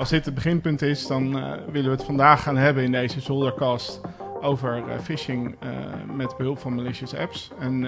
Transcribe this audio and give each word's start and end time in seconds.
Als 0.00 0.08
dit 0.08 0.24
het 0.24 0.34
beginpunt 0.34 0.82
is, 0.82 1.06
dan 1.06 1.36
uh, 1.36 1.52
willen 1.70 1.90
we 1.90 1.96
het 1.96 2.04
vandaag 2.04 2.42
gaan 2.42 2.56
hebben 2.56 2.82
in 2.82 2.92
deze 2.92 3.20
zoldercast 3.20 4.00
over 4.40 4.76
uh, 4.76 4.98
phishing 5.02 5.56
uh, 5.64 5.70
met 6.16 6.36
behulp 6.36 6.58
van 6.58 6.74
malicious 6.74 7.14
apps. 7.14 7.50
En 7.58 7.86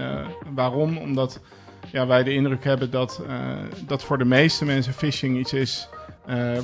waarom? 0.54 0.98
Omdat 0.98 1.40
ja, 1.92 2.06
wij 2.06 2.22
de 2.22 2.32
indruk 2.32 2.64
hebben 2.64 2.90
dat, 2.90 3.22
dat 3.86 4.04
voor 4.04 4.18
de 4.18 4.24
meeste 4.24 4.64
mensen 4.64 4.92
phishing 4.92 5.38
iets 5.38 5.52
is 5.52 5.88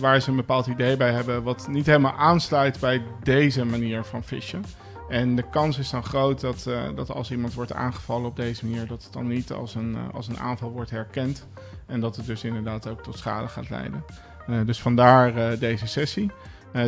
waar 0.00 0.20
ze 0.20 0.30
een 0.30 0.36
bepaald 0.36 0.66
idee 0.66 0.96
bij 0.96 1.12
hebben, 1.12 1.42
wat 1.42 1.68
niet 1.68 1.86
helemaal 1.86 2.16
aansluit 2.16 2.80
bij 2.80 3.02
deze 3.22 3.64
manier 3.64 4.04
van 4.04 4.24
phishing. 4.24 4.64
En 5.08 5.36
de 5.36 5.44
kans 5.50 5.78
is 5.78 5.90
dan 5.90 6.04
groot 6.04 6.40
dat, 6.40 6.70
dat 6.94 7.10
als 7.10 7.30
iemand 7.30 7.54
wordt 7.54 7.72
aangevallen 7.72 8.28
op 8.28 8.36
deze 8.36 8.66
manier, 8.66 8.86
dat 8.86 9.02
het 9.02 9.12
dan 9.12 9.26
niet 9.26 9.52
als 9.52 9.74
een, 9.74 9.96
als 10.12 10.28
een 10.28 10.38
aanval 10.38 10.70
wordt 10.70 10.90
herkend. 10.90 11.46
En 11.86 12.00
dat 12.00 12.16
het 12.16 12.26
dus 12.26 12.44
inderdaad 12.44 12.88
ook 12.88 13.02
tot 13.02 13.18
schade 13.18 13.48
gaat 13.48 13.70
leiden. 13.70 14.04
Uh, 14.48 14.66
dus 14.66 14.80
vandaar 14.80 15.58
deze 15.58 15.86
sessie. 15.86 16.30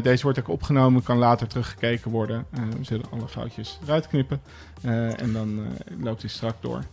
deze 0.03 0.23
wordt 0.23 0.39
ook 0.39 0.49
opgenomen, 0.49 1.03
kan 1.03 1.19
later 1.19 1.47
teruggekeken 1.47 2.11
worden. 2.11 2.47
we 2.51 2.85
zullen 2.85 3.11
alle 3.11 3.29
foutjes 3.29 3.79
eruit 3.83 4.09
knippen. 4.09 4.41
en 5.17 5.33
dan 5.33 5.67
loopt 6.01 6.21
hij 6.21 6.31
strak 6.31 6.55
door. 6.61 6.85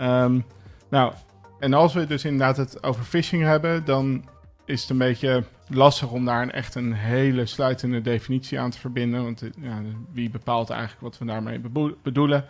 Um, 0.00 0.44
nou, 0.88 1.12
en 1.58 1.74
als 1.74 1.94
we 1.94 2.06
dus 2.06 2.24
inderdaad 2.24 2.56
het 2.56 2.82
over 2.82 3.04
phishing 3.04 3.42
hebben, 3.42 3.84
dan 3.84 4.24
is 4.64 4.80
het 4.80 4.90
een 4.90 4.98
beetje 4.98 5.44
lastig 5.68 6.10
om 6.10 6.24
daar 6.24 6.42
een 6.42 6.52
echt 6.52 6.74
een 6.74 6.92
hele 6.92 7.46
sluitende 7.46 8.00
definitie 8.00 8.60
aan 8.60 8.70
te 8.70 8.78
verbinden. 8.78 9.22
Want 9.22 9.42
eh, 9.42 9.50
ja, 9.60 9.82
wie 10.12 10.30
bepaalt 10.30 10.70
eigenlijk 10.70 11.00
wat 11.00 11.18
we 11.18 11.24
daarmee 11.24 11.60
bedoelen? 12.02 12.44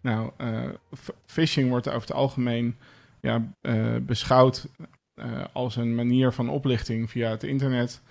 Nou, 0.00 0.30
phishing 1.26 1.68
wordt 1.68 1.88
over 1.88 2.00
het 2.00 2.12
algemeen 2.12 2.76
ja, 3.20 3.42
beschouwd 4.02 4.66
als 5.52 5.76
een 5.76 5.94
manier 5.94 6.32
van 6.32 6.48
oplichting 6.48 7.10
via 7.10 7.30
het 7.30 7.42
internet. 7.42 8.02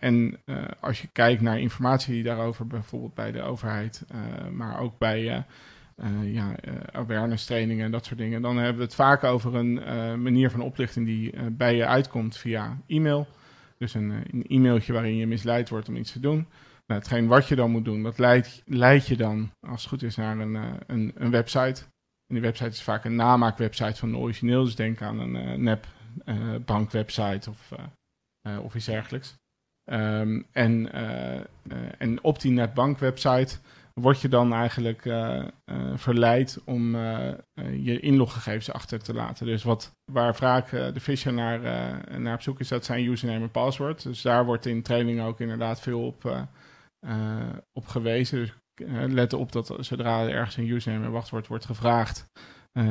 en 0.00 0.38
als 0.80 1.00
je 1.00 1.08
kijkt 1.12 1.42
naar 1.42 1.60
informatie 1.60 2.22
daarover, 2.22 2.66
bijvoorbeeld 2.66 3.14
bij 3.14 3.32
de 3.32 3.42
overheid, 3.42 4.04
maar 4.52 4.80
ook 4.80 4.98
bij 4.98 5.44
ja, 6.22 6.54
awareness 6.92 7.46
trainingen 7.46 7.84
en 7.84 7.90
dat 7.90 8.04
soort 8.04 8.18
dingen, 8.18 8.42
dan 8.42 8.56
hebben 8.56 8.76
we 8.76 8.82
het 8.82 8.94
vaak 8.94 9.24
over 9.24 9.54
een 9.54 9.74
manier 10.22 10.50
van 10.50 10.60
oplichting 10.60 11.06
die 11.06 11.50
bij 11.50 11.76
je 11.76 11.86
uitkomt 11.86 12.36
via 12.36 12.78
e-mail. 12.86 13.26
Dus 13.78 13.94
een, 13.94 14.10
eh, 14.10 14.18
een 14.30 14.44
e-mailtje 14.48 14.92
waarin 14.92 15.16
je 15.16 15.26
misleid 15.26 15.68
wordt 15.68 15.88
om 15.88 15.96
iets 15.96 16.12
te 16.12 16.20
doen. 16.20 16.46
Nou, 16.86 17.00
hetgeen 17.00 17.26
wat 17.26 17.48
je 17.48 17.56
dan 17.56 17.70
moet 17.70 17.84
doen, 17.84 18.02
dat 18.02 18.18
leidt, 18.18 18.62
leidt 18.66 19.06
je 19.06 19.16
dan, 19.16 19.50
als 19.60 19.80
het 19.80 19.90
goed 19.90 20.02
is, 20.02 20.16
naar 20.16 20.38
een, 20.38 20.54
een, 20.86 21.12
een, 21.14 21.30
website. 21.30 21.82
En 22.26 22.34
die 22.34 22.40
website 22.40 22.68
is 22.68 22.82
vaak 22.82 23.04
een 23.04 23.14
namaakwebsite 23.14 23.96
van 23.96 24.10
de 24.10 24.16
origineel. 24.16 24.64
Dus 24.64 24.74
denk 24.74 25.02
aan 25.02 25.18
een 25.18 25.62
nep 25.62 25.86
bankwebsite 26.64 27.50
of, 27.50 27.72
of 28.62 28.74
iets 28.74 28.86
dergelijks. 28.86 29.36
Um, 29.92 30.46
en, 30.52 30.92
en 31.98 32.22
op 32.22 32.40
die 32.40 32.52
nep 32.52 32.74
bankwebsite 32.74 33.58
word 33.94 34.20
je 34.20 34.28
dan 34.28 34.52
eigenlijk 34.52 35.02
verleid 35.94 36.60
om 36.64 36.96
je 37.72 38.00
inloggegevens 38.00 38.72
achter 38.72 39.02
te 39.02 39.14
laten. 39.14 39.46
Dus 39.46 39.62
wat, 39.62 39.92
waar 40.12 40.34
vaak 40.34 40.70
de 40.70 41.00
fisher 41.00 41.32
naar, 41.32 41.60
naar 42.20 42.34
op 42.34 42.42
zoek 42.42 42.60
is, 42.60 42.68
dat 42.68 42.84
zijn 42.84 43.04
username 43.04 43.42
en 43.42 43.50
password. 43.50 44.02
Dus 44.02 44.22
daar 44.22 44.44
wordt 44.44 44.66
in 44.66 44.82
training 44.82 45.20
ook 45.20 45.40
inderdaad 45.40 45.80
veel 45.80 46.06
op, 46.06 46.48
op 47.72 47.86
gewezen. 47.86 48.38
Dus 48.38 48.52
let 49.12 49.32
op 49.32 49.52
dat 49.52 49.76
zodra 49.80 50.22
er 50.22 50.30
ergens 50.34 50.56
een 50.56 50.68
username 50.68 51.04
en 51.04 51.10
wachtwoord 51.10 51.46
wordt 51.46 51.64
gevraagd, 51.64 52.28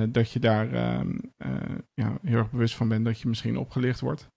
dat 0.10 0.32
je 0.32 0.40
daar 0.40 0.74
ehm, 0.74 1.18
ja, 1.94 2.18
heel 2.22 2.38
erg 2.38 2.52
bewust 2.52 2.76
van 2.76 2.88
bent 2.88 3.06
dat 3.06 3.22
je 3.22 3.28
misschien 3.28 3.58
opgelicht 3.58 4.00
wordt. 4.00 4.30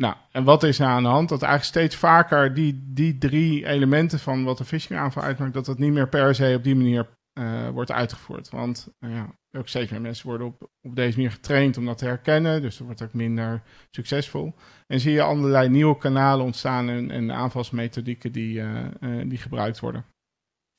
Nou, 0.00 0.16
en 0.32 0.44
wat 0.44 0.62
is 0.62 0.78
er 0.78 0.86
aan 0.86 1.02
de 1.02 1.08
hand? 1.08 1.28
Dat 1.28 1.42
eigenlijk 1.42 1.74
steeds 1.74 1.96
vaker 1.96 2.54
die, 2.54 2.82
die 2.92 3.18
drie 3.18 3.66
elementen 3.66 4.18
van 4.18 4.44
wat 4.44 4.58
een 4.58 4.66
phishing 4.66 4.98
aanval 4.98 5.22
uitmaakt, 5.22 5.54
dat 5.54 5.64
dat 5.64 5.78
niet 5.78 5.92
meer 5.92 6.08
per 6.08 6.34
se 6.34 6.54
op 6.56 6.64
die 6.64 6.76
manier 6.76 7.08
uh, 7.38 7.68
wordt 7.68 7.92
uitgevoerd. 7.92 8.48
Want 8.48 8.88
uh, 9.00 9.14
ja, 9.14 9.38
ook 9.52 9.68
steeds 9.68 9.90
meer 9.90 10.00
mensen 10.00 10.26
worden 10.26 10.46
op, 10.46 10.70
op 10.80 10.96
deze 10.96 11.16
manier 11.16 11.32
getraind 11.32 11.76
om 11.76 11.84
dat 11.84 11.98
te 11.98 12.04
herkennen, 12.04 12.62
dus 12.62 12.76
dat 12.76 12.86
wordt 12.86 13.02
ook 13.02 13.12
minder 13.12 13.62
succesvol. 13.90 14.54
En 14.86 15.00
zie 15.00 15.12
je 15.12 15.22
allerlei 15.22 15.68
nieuwe 15.68 15.98
kanalen 15.98 16.44
ontstaan 16.44 16.88
en, 16.88 17.10
en 17.10 17.32
aanvalsmethodieken 17.32 18.32
die, 18.32 18.62
die 19.26 19.38
gebruikt 19.38 19.80
worden. 19.80 20.04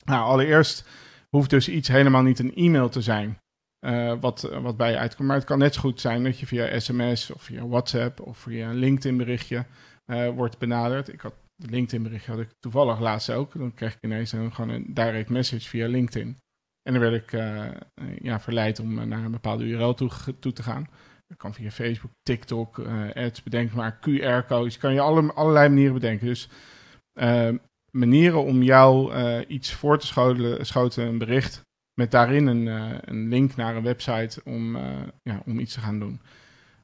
Nou, 0.04 0.24
allereerst 0.24 0.88
hoeft 1.28 1.50
dus 1.50 1.68
iets 1.68 1.88
helemaal 1.88 2.22
niet 2.22 2.38
een 2.38 2.54
e-mail 2.54 2.88
te 2.88 3.00
zijn. 3.00 3.38
Uh, 3.86 4.14
wat, 4.20 4.40
wat 4.40 4.76
bij 4.76 4.90
je 4.90 4.98
uitkomt. 4.98 5.28
Maar 5.28 5.36
het 5.36 5.46
kan 5.46 5.58
net 5.58 5.74
zo 5.74 5.80
goed 5.80 6.00
zijn 6.00 6.24
dat 6.24 6.38
je 6.38 6.46
via 6.46 6.78
sms 6.80 7.30
of 7.30 7.42
via 7.42 7.66
WhatsApp 7.66 8.20
of 8.20 8.38
via 8.38 8.70
een 8.70 8.76
LinkedIn 8.76 9.16
berichtje 9.16 9.64
uh, 10.06 10.28
wordt 10.28 10.58
benaderd. 10.58 11.12
Ik 11.12 11.20
had 11.20 11.34
LinkedIn 11.56 12.02
berichtje 12.02 12.30
had 12.30 12.40
ik 12.40 12.50
toevallig 12.58 13.00
laatst 13.00 13.30
ook. 13.30 13.58
Dan 13.58 13.74
kreeg 13.74 13.94
ik 13.94 14.02
ineens 14.02 14.32
een, 14.32 14.54
gewoon 14.54 14.70
een 14.70 14.94
direct 14.94 15.28
message 15.28 15.68
via 15.68 15.88
LinkedIn. 15.88 16.38
En 16.82 16.92
dan 16.92 17.02
werd 17.02 17.22
ik 17.22 17.30
ja, 18.22 18.40
verleid 18.40 18.78
om 18.78 19.08
naar 19.08 19.24
een 19.24 19.30
bepaalde 19.30 19.64
URL 19.64 19.94
toe, 19.94 20.10
toe 20.38 20.52
te 20.52 20.62
gaan. 20.62 20.88
Dat 21.26 21.36
kan 21.36 21.54
via 21.54 21.70
Facebook, 21.70 22.10
TikTok, 22.22 22.78
ads, 23.14 23.42
bedenk 23.42 23.72
maar 23.72 23.98
QR-codes. 23.98 24.78
kan 24.78 24.94
je 24.94 25.00
alle, 25.00 25.32
allerlei 25.32 25.68
manieren 25.68 25.94
bedenken. 25.94 26.26
Dus 26.26 26.48
manieren 27.90 28.44
om 28.44 28.62
jou 28.62 29.14
iets 29.46 29.72
voor 29.72 29.98
te 29.98 30.06
schoten, 30.06 30.66
schoten, 30.66 31.06
een 31.06 31.18
bericht 31.18 31.68
met 32.00 32.10
daarin 32.10 32.46
een, 32.46 32.66
uh, 32.66 32.98
een 33.00 33.28
link 33.28 33.56
naar 33.56 33.76
een 33.76 33.82
website 33.82 34.40
om, 34.44 34.76
uh, 34.76 34.82
ja, 35.22 35.42
om 35.46 35.58
iets 35.58 35.74
te 35.74 35.80
gaan 35.80 35.98
doen. 35.98 36.20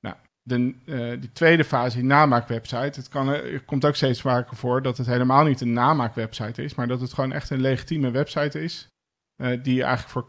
Nou, 0.00 0.16
de, 0.42 0.74
uh, 0.84 1.20
die 1.20 1.32
tweede 1.32 1.64
fase, 1.64 1.96
die 1.96 2.06
namaakwebsite, 2.06 3.00
het 3.00 3.08
kan, 3.08 3.28
er 3.28 3.62
komt 3.64 3.84
ook 3.84 3.96
steeds 3.96 4.20
vaker 4.20 4.56
voor 4.56 4.82
dat 4.82 4.96
het 4.96 5.06
helemaal 5.06 5.44
niet 5.44 5.60
een 5.60 5.72
namaakwebsite 5.72 6.64
is, 6.64 6.74
maar 6.74 6.86
dat 6.86 7.00
het 7.00 7.12
gewoon 7.12 7.32
echt 7.32 7.50
een 7.50 7.60
legitieme 7.60 8.10
website 8.10 8.62
is. 8.62 8.88
die 9.62 9.82
eigenlijk 9.82 10.08
voor 10.08 10.26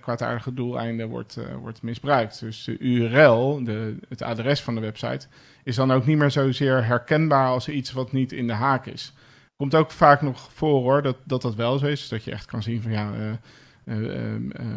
kwaadaardige 0.00 0.54
doeleinden 0.54 1.08
wordt, 1.08 1.38
wordt 1.60 1.82
misbruikt. 1.82 2.40
Dus 2.40 2.64
de 2.64 2.78
URL, 2.78 3.64
de, 3.64 3.96
het 4.08 4.22
adres 4.22 4.62
van 4.62 4.74
de 4.74 4.80
website, 4.80 5.26
is 5.62 5.76
dan 5.76 5.92
ook 5.92 6.06
niet 6.06 6.18
meer 6.18 6.30
zozeer 6.30 6.84
herkenbaar 6.84 7.48
als 7.48 7.68
iets 7.68 7.92
wat 7.92 8.12
niet 8.12 8.32
in 8.32 8.46
de 8.46 8.52
haak 8.52 8.86
is. 8.86 9.12
Komt 9.56 9.74
ook 9.74 9.90
vaak 9.90 10.22
nog 10.22 10.52
voor 10.52 10.82
hoor, 10.82 11.02
dat 11.02 11.16
dat, 11.24 11.42
dat 11.42 11.54
wel 11.54 11.78
zo 11.78 11.86
is. 11.86 12.08
Dat 12.08 12.24
je 12.24 12.30
echt 12.30 12.46
kan 12.46 12.62
zien 12.62 12.82
van 12.82 12.92
ja, 12.92 13.38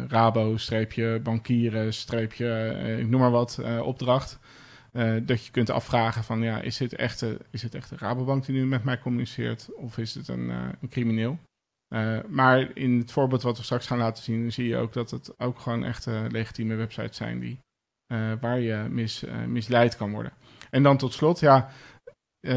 Rabo, 0.08 0.56
streepje, 0.56 1.20
bankieren, 1.22 1.94
streepje, 1.94 2.70
ik 2.98 3.08
noem 3.08 3.20
maar 3.20 3.30
wat, 3.30 3.62
opdracht. 3.82 4.38
dat 5.22 5.44
je 5.44 5.50
kunt 5.50 5.70
afvragen 5.70 6.24
van, 6.24 6.42
ja, 6.42 6.60
is 6.60 6.76
dit 6.76 6.94
echt, 6.94 7.24
is 7.50 7.62
het 7.62 7.74
echt 7.74 7.90
de 7.90 7.96
Rabobank 7.96 8.44
die 8.44 8.54
nu 8.54 8.66
met 8.66 8.84
mij 8.84 8.98
communiceert? 8.98 9.68
Of 9.74 9.98
is 9.98 10.14
het 10.14 10.28
een, 10.28 10.48
een 10.48 10.88
crimineel? 10.88 11.38
maar 12.28 12.76
in 12.76 12.98
het 12.98 13.12
voorbeeld 13.12 13.42
wat 13.42 13.56
we 13.56 13.64
straks 13.64 13.86
gaan 13.86 13.98
laten 13.98 14.24
zien, 14.24 14.52
zie 14.52 14.68
je 14.68 14.76
ook 14.76 14.92
dat 14.92 15.10
het 15.10 15.40
ook 15.40 15.58
gewoon 15.58 15.84
echte 15.84 16.26
legitieme 16.30 16.74
websites 16.74 17.16
zijn 17.16 17.38
die, 17.38 17.58
waar 18.40 18.60
je 18.60 18.86
mis, 18.90 19.24
misleid 19.46 19.96
kan 19.96 20.10
worden. 20.10 20.32
En 20.70 20.82
dan 20.82 20.96
tot 20.96 21.12
slot, 21.12 21.40
ja, 21.40 21.70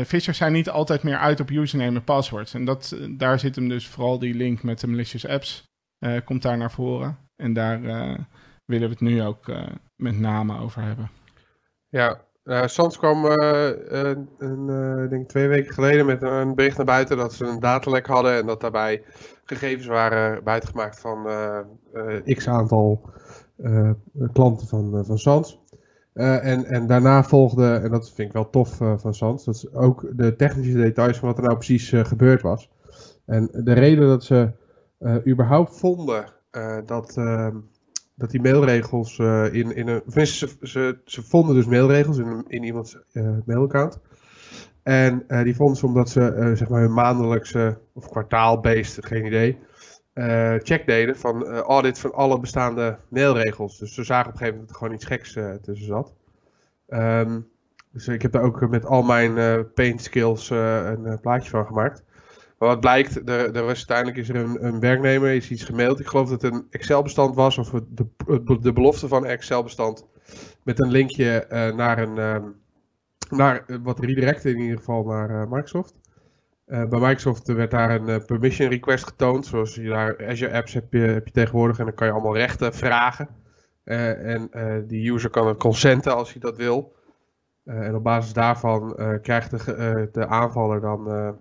Fishers 0.06 0.38
zijn 0.38 0.54
niet 0.54 0.70
altijd 0.70 1.04
meer 1.04 1.18
uit 1.18 1.40
op 1.40 1.50
username 1.50 1.98
en 1.98 2.04
passwords. 2.04 2.54
En 2.54 2.66
dat, 2.66 2.98
daar 3.10 3.40
zit 3.40 3.56
hem 3.56 3.68
dus 3.70 3.88
vooral 3.88 4.20
die 4.20 4.34
link 4.34 4.64
met 4.64 4.80
de 4.80 4.88
malicious 4.88 5.28
apps. 5.28 5.64
Uh, 6.02 6.18
komt 6.26 6.42
daar 6.42 6.58
naar 6.58 6.72
voren. 6.72 7.18
En 7.36 7.54
daar 7.54 7.82
uh, 7.82 8.18
willen 8.66 8.88
we 8.88 8.94
het 8.94 9.00
nu 9.00 9.24
ook 9.24 9.48
uh, 9.48 9.68
met 9.96 10.20
name 10.20 10.60
over 10.60 10.82
hebben. 10.82 11.10
Ja, 11.90 12.22
uh, 12.44 12.66
Sans 12.66 12.98
kwam 12.98 13.26
een, 13.26 15.08
denk 15.10 15.30
twee 15.30 15.48
weken 15.48 15.74
geleden 15.74 16.06
met 16.06 16.22
een 16.22 16.56
bericht 16.56 16.78
naar 16.78 16.86
buiten 16.86 17.18
dat 17.18 17.34
ze 17.34 17.46
een 17.46 17.60
datalek 17.60 18.06
hadden 18.06 18.38
en 18.38 18.46
dat 18.46 18.62
daarbij 18.62 19.04
gegevens 19.44 19.86
waren 19.86 20.44
buitengemaakt 20.44 21.00
van 21.00 21.28
x 22.24 22.48
aantal 22.48 23.10
klanten 24.34 24.68
van, 24.68 25.06
van 25.06 25.18
Sans. 25.18 25.60
en, 26.14 26.66
en 26.66 26.88
daarna 26.88 27.24
volgde, 27.24 27.74
en 27.74 27.92
dat 27.92 28.12
vind 28.12 28.28
ik 28.28 28.34
wel 28.34 28.50
tof 28.50 28.76
van 28.78 29.14
Sans, 29.14 29.46
dat 29.46 29.56
is 29.56 29.74
ook 29.74 30.08
de 30.12 30.36
technische 30.36 30.78
details 30.78 31.18
van 31.18 31.28
wat 31.28 31.38
er 31.38 31.44
nou 31.44 31.56
precies 31.56 31.90
gebeurd 31.90 32.42
was. 32.42 32.70
En 33.26 33.50
de 33.52 33.74
reden 33.74 34.08
dat 34.08 34.24
ze 34.24 34.36
uh, 34.36 34.47
überhaupt 35.03 35.80
vonden 35.80 36.26
uh, 36.52 36.78
dat, 36.86 37.16
uh, 37.18 37.48
dat 38.16 38.32
die 38.32 38.42
mailregels 38.42 39.20
in, 39.52 39.76
in 39.76 39.88
een. 39.88 40.02
Ze, 40.62 41.00
ze, 41.06 41.22
vonden 41.24 41.56
dus 41.56 41.66
mailregels 41.66 42.18
in, 42.18 42.46
in 42.48 42.64
iemands 42.64 42.98
mailaccount. 43.46 44.00
En 44.84 45.26
die 45.44 45.56
vonden 45.56 45.76
ze 45.76 45.86
omdat 45.86 46.09
ze 46.09 46.52
zeg 46.56 46.70
maar 46.70 46.82
hun 46.82 46.94
maandelijkse 46.94 47.78
of 47.94 48.09
kwartaalbeest, 48.09 49.06
geen 49.06 49.26
idee, 49.26 49.58
check 50.64 50.86
deden 50.86 51.18
van 51.18 51.46
audit 51.46 52.00
van 52.00 52.14
alle 52.14 52.40
bestaande 52.40 52.97
mailregels. 53.08 53.80
Dus 53.80 53.94
ze 53.94 54.04
zagen 54.04 54.28
op 54.28 54.32
een 54.32 54.38
gegeven 54.38 54.59
moment 54.59 54.68
dat 54.68 54.70
er 54.70 54.84
gewoon 54.84 54.94
iets 54.94 55.06
geks 55.06 55.62
tussen 55.62 55.88
zat. 55.88 56.14
Um, 56.90 57.47
dus 57.92 58.08
ik 58.08 58.22
heb 58.22 58.32
daar 58.32 58.44
ook 58.44 58.70
met 58.70 58.86
al 58.86 59.04
mijn 59.04 59.72
paint 59.74 60.02
skills 60.02 60.50
een 60.50 61.20
plaatje 61.22 61.50
van 61.50 61.66
gemaakt. 61.66 62.04
Maar 62.61 62.69
wat 62.69 62.79
blijkt, 62.79 63.29
er, 63.29 63.66
was, 63.66 63.78
uiteindelijk 63.78 64.17
is 64.17 64.29
er 64.29 64.35
een, 64.35 64.66
een 64.66 64.79
werknemer, 64.79 65.34
is 65.34 65.52
iets 65.52 65.63
gemaild. 65.63 65.99
Ik 65.99 66.08
geloof 66.08 66.29
dat 66.29 66.41
het 66.41 66.53
een 66.53 66.67
Excel-bestand 66.69 67.35
was, 67.35 67.58
of 67.58 67.69
de, 67.69 68.08
de 68.59 68.73
belofte 68.73 69.08
van 69.08 69.23
een 69.23 69.29
Excel-bestand. 69.29 70.08
Met 70.63 70.79
een 70.79 70.91
linkje 70.91 71.46
uh, 71.52 71.75
naar 71.75 71.97
een, 71.97 72.17
um, 72.17 72.55
naar 73.29 73.66
wat 73.84 73.99
redirecten 73.99 74.52
in 74.52 74.59
ieder 74.59 74.78
geval 74.78 75.03
naar 75.03 75.47
Microsoft. 75.49 75.93
bij 76.66 76.87
Microsoft 76.90 77.47
werd 77.47 77.72
daar 77.72 78.02
een 78.02 78.25
permission 78.25 78.69
request 78.69 79.03
getoond. 79.03 79.46
Zoals 79.46 79.75
je 79.75 79.90
daar 79.90 80.28
Azure 80.28 80.53
Apps 80.53 80.73
heb 80.73 80.93
je, 80.93 80.99
heb 80.99 81.25
je 81.25 81.34
tegenwoordig 81.34 81.79
en 81.79 81.85
dan 81.85 81.93
kan 81.93 82.08
je 82.08 82.13
allemaal 82.13 82.37
rechten 82.37 82.73
vragen. 82.73 83.28
en 83.84 84.49
die 84.87 85.11
user 85.11 85.29
kan 85.29 85.47
het 85.47 85.58
consenten 85.58 86.16
als 86.16 86.31
hij 86.31 86.41
dat 86.41 86.58
wil. 86.58 86.96
en 87.66 87.96
op 87.96 88.03
basis 88.03 88.34
daarvan 88.34 88.96
krijgt 89.22 89.52
de, 89.66 90.09
de 90.11 90.28
aanvaller 90.28 90.81
dan 90.81 91.40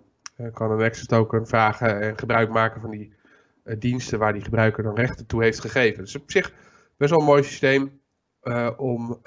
kan 0.52 0.70
een 0.70 0.82
access 0.82 1.06
token 1.06 1.46
vragen 1.46 2.00
en 2.00 2.18
gebruik 2.18 2.50
maken 2.50 2.80
van 2.80 2.90
die 2.90 3.12
diensten 3.78 4.18
waar 4.18 4.32
die 4.32 4.42
gebruiker 4.42 4.82
dan 4.82 4.94
rechten 4.94 5.26
toe 5.26 5.42
heeft 5.42 5.60
gegeven. 5.60 6.02
Dus 6.04 6.16
op 6.16 6.30
zich 6.30 6.52
best 6.96 7.10
wel 7.10 7.20
een 7.20 7.26
mooi 7.26 7.42
systeem 7.42 8.00
uh, 8.42 8.70
om 8.76 9.18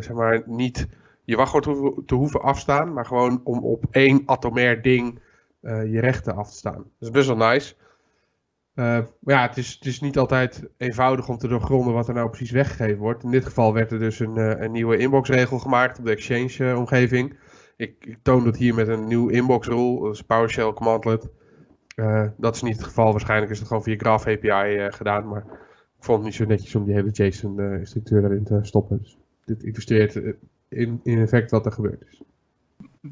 zeg 0.00 0.12
maar 0.12 0.42
niet 0.46 0.86
je 1.24 1.36
wachtwoord 1.36 2.06
te 2.08 2.14
hoeven 2.14 2.42
afstaan, 2.42 2.92
maar 2.92 3.06
gewoon 3.06 3.40
om 3.44 3.64
op 3.64 3.84
één 3.90 4.22
atomair 4.26 4.82
ding 4.82 5.20
je 5.62 6.00
rechten 6.00 6.36
af 6.36 6.50
te 6.50 6.56
staan. 6.56 6.74
Dat 6.98 7.08
is 7.08 7.10
best 7.10 7.26
wel 7.26 7.36
nice. 7.36 7.74
maar 8.74 9.06
ja, 9.20 9.46
het 9.46 9.56
is, 9.56 9.72
het 9.72 9.86
is 9.86 10.00
niet 10.00 10.18
altijd 10.18 10.68
eenvoudig 10.76 11.28
om 11.28 11.38
te 11.38 11.48
doorgronden 11.48 11.94
wat 11.94 12.08
er 12.08 12.14
nou 12.14 12.28
precies 12.28 12.50
weggegeven 12.50 12.98
wordt. 12.98 13.22
In 13.22 13.30
dit 13.30 13.44
geval 13.44 13.72
werd 13.72 13.92
er 13.92 13.98
dus 13.98 14.20
een, 14.20 14.62
een 14.62 14.72
nieuwe 14.72 14.96
inboxregel 14.96 15.58
gemaakt 15.58 15.98
op 15.98 16.04
de 16.04 16.10
Exchange-omgeving. 16.10 17.36
Ik, 17.80 18.16
toon 18.22 18.44
dat 18.44 18.56
hier 18.56 18.74
met 18.74 18.88
een 18.88 19.06
nieuw 19.06 19.28
inbox-rule, 19.28 20.00
dat 20.00 20.14
is 20.14 20.22
PowerShell 20.22 20.72
commandlet. 20.72 21.28
dat 22.36 22.54
is 22.54 22.62
niet 22.62 22.76
het 22.76 22.84
geval, 22.84 23.10
waarschijnlijk 23.10 23.50
is 23.50 23.58
het 23.58 23.68
gewoon 23.68 23.82
via 23.82 23.96
Graph 23.96 24.26
API 24.26 24.92
gedaan, 24.92 25.28
maar 25.28 25.44
ik 25.96 26.04
vond 26.04 26.18
het 26.18 26.26
niet 26.26 26.34
zo 26.34 26.44
netjes 26.44 26.74
om 26.74 26.84
die 26.84 26.94
hele 26.94 27.10
JSON-structuur 27.10 28.24
erin 28.24 28.44
te 28.44 28.58
stoppen. 28.62 28.98
Dus 28.98 29.18
dit 29.44 29.62
illustreert 29.62 30.22
eh, 30.22 30.32
in, 30.68 31.00
effect 31.04 31.50
wat 31.50 31.66
er 31.66 31.72
gebeurd 31.72 32.02
is. 32.10 32.22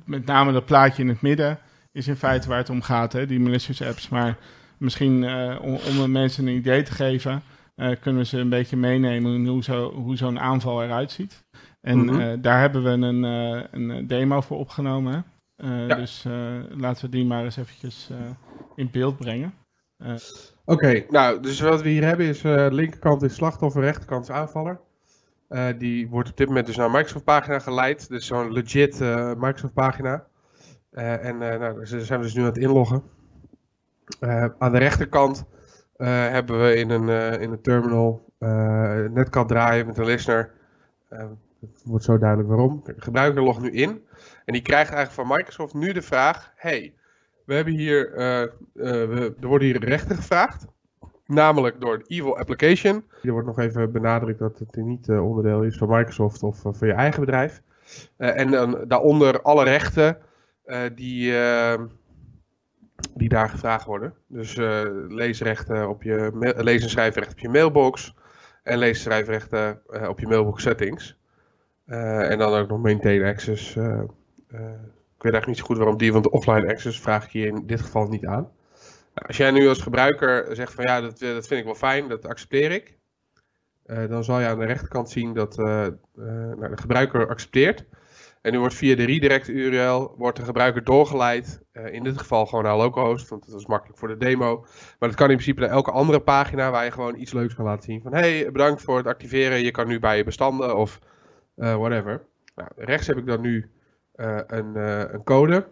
Met 0.04 0.26
name 0.26 0.52
dat 0.52 0.66
plaatje 0.66 1.02
in 1.02 1.08
het 1.08 1.22
midden 1.22 1.58
is 1.92 2.08
in 2.08 2.16
feite 2.16 2.48
waar 2.48 2.58
het 2.58 2.70
om 2.70 2.82
gaat, 2.82 3.12
hè, 3.12 3.26
die 3.26 3.40
malicious 3.40 3.82
apps. 3.82 4.08
Maar 4.08 4.38
misschien 4.78 5.24
om, 5.60 5.78
om 5.98 6.10
mensen 6.10 6.46
een 6.46 6.56
idee 6.56 6.82
te 6.82 6.92
geven, 6.92 7.42
kunnen 7.76 8.20
we 8.20 8.24
ze 8.24 8.38
een 8.38 8.48
beetje 8.48 8.76
meenemen 8.76 9.46
hoe 9.94 10.16
zo'n 10.16 10.38
aanval 10.38 10.82
eruit 10.82 11.10
ziet. 11.10 11.44
En 11.80 11.98
mm 11.98 12.08
-hmm. 12.08 12.40
daar 12.40 12.60
hebben 12.60 12.82
we 12.82 12.90
een, 12.90 13.22
een 13.70 14.06
demo 14.06 14.40
voor 14.40 14.58
opgenomen. 14.58 15.24
Ja. 15.56 15.94
Dus 15.94 16.24
laten 16.68 17.04
we 17.04 17.08
die 17.08 17.24
maar 17.24 17.44
eens 17.44 17.56
eventjes 17.56 18.10
in 18.76 18.90
beeld 18.90 19.16
brengen. 19.16 19.54
Oké, 20.64 21.04
nou, 21.08 21.40
dus 21.40 21.60
wat 21.60 21.82
we 21.82 21.88
hier 21.88 22.04
hebben 22.04 22.26
is 22.26 22.42
linkerkant 22.72 23.22
is 23.22 23.34
slachtoffer, 23.34 23.82
rechterkant 23.82 24.22
is 24.22 24.30
aanvaller. 24.30 24.80
Uh, 25.48 25.66
die 25.78 26.08
wordt 26.08 26.30
op 26.30 26.36
dit 26.36 26.46
moment 26.46 26.66
dus 26.66 26.76
naar 26.76 26.86
een 26.86 26.92
Microsoft 26.92 27.24
pagina 27.24 27.58
geleid. 27.58 28.08
Dus 28.08 28.26
zo'n 28.26 28.52
legit 28.52 29.00
uh, 29.00 29.34
Microsoft 29.34 29.72
pagina. 29.72 30.26
en 30.90 31.38
nou, 31.38 31.86
ze 31.86 32.04
zijn 32.04 32.18
we 32.18 32.24
dus 32.24 32.34
nu 32.34 32.40
aan 32.40 32.46
het 32.46 32.58
inloggen. 32.58 33.02
aan 34.58 34.72
de 34.72 34.78
rechterkant 34.78 35.44
hebben 35.96 36.62
we 36.62 36.74
in 36.74 36.90
een, 36.90 37.40
in 37.40 37.52
een 37.52 37.60
terminal 37.60 38.32
net 39.10 39.28
kan 39.30 39.46
draaien 39.46 39.86
met 39.86 39.98
een 39.98 40.04
listener. 40.04 40.50
Het 41.60 41.82
wordt 41.84 42.04
zo 42.04 42.18
duidelijk 42.18 42.48
waarom. 42.48 42.80
De 42.84 42.94
gebruiker 42.96 43.42
logt 43.42 43.60
nu 43.60 43.70
in. 43.70 44.04
En 44.44 44.52
die 44.52 44.62
krijgt 44.62 44.92
eigenlijk 44.92 45.28
van 45.28 45.36
Microsoft 45.36 45.74
nu 45.74 45.92
de 45.92 46.02
vraag: 46.02 46.52
hey, 46.56 46.94
we 47.44 47.54
hebben 47.54 47.72
hier, 47.72 48.18
uh, 48.18 48.40
uh, 48.40 48.48
we, 48.74 49.34
er 49.40 49.48
worden 49.48 49.68
hier 49.68 49.84
rechten 49.84 50.16
gevraagd. 50.16 50.66
Namelijk 51.26 51.80
door 51.80 51.98
de 51.98 52.04
Evil 52.06 52.38
Application. 52.38 53.04
Er 53.22 53.32
wordt 53.32 53.46
nog 53.46 53.58
even 53.58 53.92
benadrukt 53.92 54.38
dat 54.38 54.58
het 54.58 54.76
niet 54.76 55.08
uh, 55.08 55.24
onderdeel 55.24 55.62
is 55.62 55.76
van 55.76 55.88
Microsoft 55.88 56.42
of 56.42 56.60
van 56.60 56.74
je 56.80 56.92
eigen 56.92 57.20
bedrijf. 57.20 57.62
en 58.16 58.50
dan 58.50 58.84
daaronder 58.86 59.42
alle 59.42 59.64
rechten 59.64 60.18
die, 60.94 61.32
die 63.14 63.28
daar 63.28 63.48
gevraagd 63.48 63.86
worden. 63.86 64.14
Dus 64.26 64.56
leesrechten 65.08 65.88
op 65.88 66.02
je 66.02 66.30
lees- 66.56 66.82
en 66.82 66.90
schrijfrechten 66.90 67.34
op 67.34 67.40
je 67.40 67.48
mailbox. 67.48 68.14
En 68.62 68.78
lees- 68.78 68.96
en 68.96 69.02
schrijfrechten 69.02 69.82
op 70.08 70.20
je 70.20 70.26
mailbox 70.26 70.62
settings. 70.62 71.17
En 71.88 72.38
dan 72.38 72.52
ook 72.52 72.68
nog 72.68 72.82
maintain 72.82 73.24
access 73.24 73.76
ik 75.18 75.24
weet 75.24 75.32
eigenlijk 75.32 75.46
niet 75.46 75.58
zo 75.58 75.64
goed 75.64 75.76
waarom 75.76 75.96
die, 75.98 76.12
want 76.12 76.24
de 76.24 76.30
offline 76.30 76.68
access 76.68 77.00
vraag 77.00 77.24
ik 77.24 77.30
hier 77.30 77.46
in 77.46 77.66
dit 77.66 77.80
geval 77.80 78.06
niet 78.06 78.26
aan. 78.26 78.50
Nou, 79.14 79.26
als 79.26 79.36
jij 79.36 79.50
nu 79.50 79.68
als 79.68 79.82
gebruiker 79.82 80.56
zegt 80.56 80.74
van 80.74 80.84
ja, 80.84 81.00
dat, 81.00 81.18
dat 81.18 81.46
vind 81.46 81.60
ik 81.60 81.64
wel 81.64 81.74
fijn, 81.74 82.08
dat 82.08 82.26
accepteer 82.26 82.70
ik. 82.70 82.96
Dan 84.08 84.24
zal 84.24 84.40
je 84.40 84.46
aan 84.46 84.58
de 84.58 84.64
rechterkant 84.64 85.10
zien 85.10 85.34
dat 85.34 85.56
nou, 85.56 86.68
de 86.68 86.76
gebruiker 86.76 87.28
accepteert. 87.28 87.84
En 88.42 88.52
nu 88.52 88.58
wordt 88.58 88.74
via 88.74 88.96
de 88.96 89.04
redirect 89.04 89.48
URL 89.48 90.14
wordt 90.16 90.36
de 90.36 90.44
gebruiker 90.44 90.84
doorgeleid. 90.84 91.62
in 91.72 92.02
dit 92.02 92.18
geval 92.18 92.46
gewoon 92.46 92.64
naar 92.64 92.76
localhost, 92.76 93.28
want 93.28 93.50
dat 93.50 93.60
is 93.60 93.66
makkelijk 93.66 93.98
voor 93.98 94.08
de 94.08 94.16
demo. 94.16 94.60
Maar 94.98 95.08
dat 95.08 95.14
kan 95.14 95.30
in 95.30 95.36
principe 95.36 95.60
naar 95.60 95.70
elke 95.70 95.90
andere 95.90 96.20
pagina 96.20 96.70
waar 96.70 96.84
je 96.84 96.90
gewoon 96.90 97.18
iets 97.18 97.32
leuks 97.32 97.54
kan 97.54 97.64
laten 97.64 97.82
zien. 97.82 98.02
Van 98.02 98.14
hey, 98.14 98.52
bedankt 98.52 98.82
voor 98.82 98.96
het 98.96 99.06
activeren. 99.06 99.62
Je 99.64 99.70
kan 99.70 99.86
nu 99.86 99.98
bij 99.98 100.16
je 100.16 100.24
bestanden 100.24 100.76
of 100.76 100.98
whatever. 101.58 102.22
Nou, 102.54 102.68
rechts 102.76 103.06
heb 103.06 103.16
ik 103.16 103.26
dan 103.26 103.40
nu 103.40 103.70
uh, 104.16 104.38
een, 104.46 104.72
uh, 104.76 104.98
een, 104.98 105.24
code, 105.24 105.66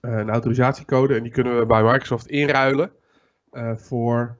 een 0.00 0.30
autorisatiecode, 0.30 1.14
en 1.14 1.22
die 1.22 1.32
kunnen 1.32 1.58
we 1.58 1.66
bij 1.66 1.82
Microsoft 1.82 2.26
inruilen 2.26 2.90
voor 3.74 4.38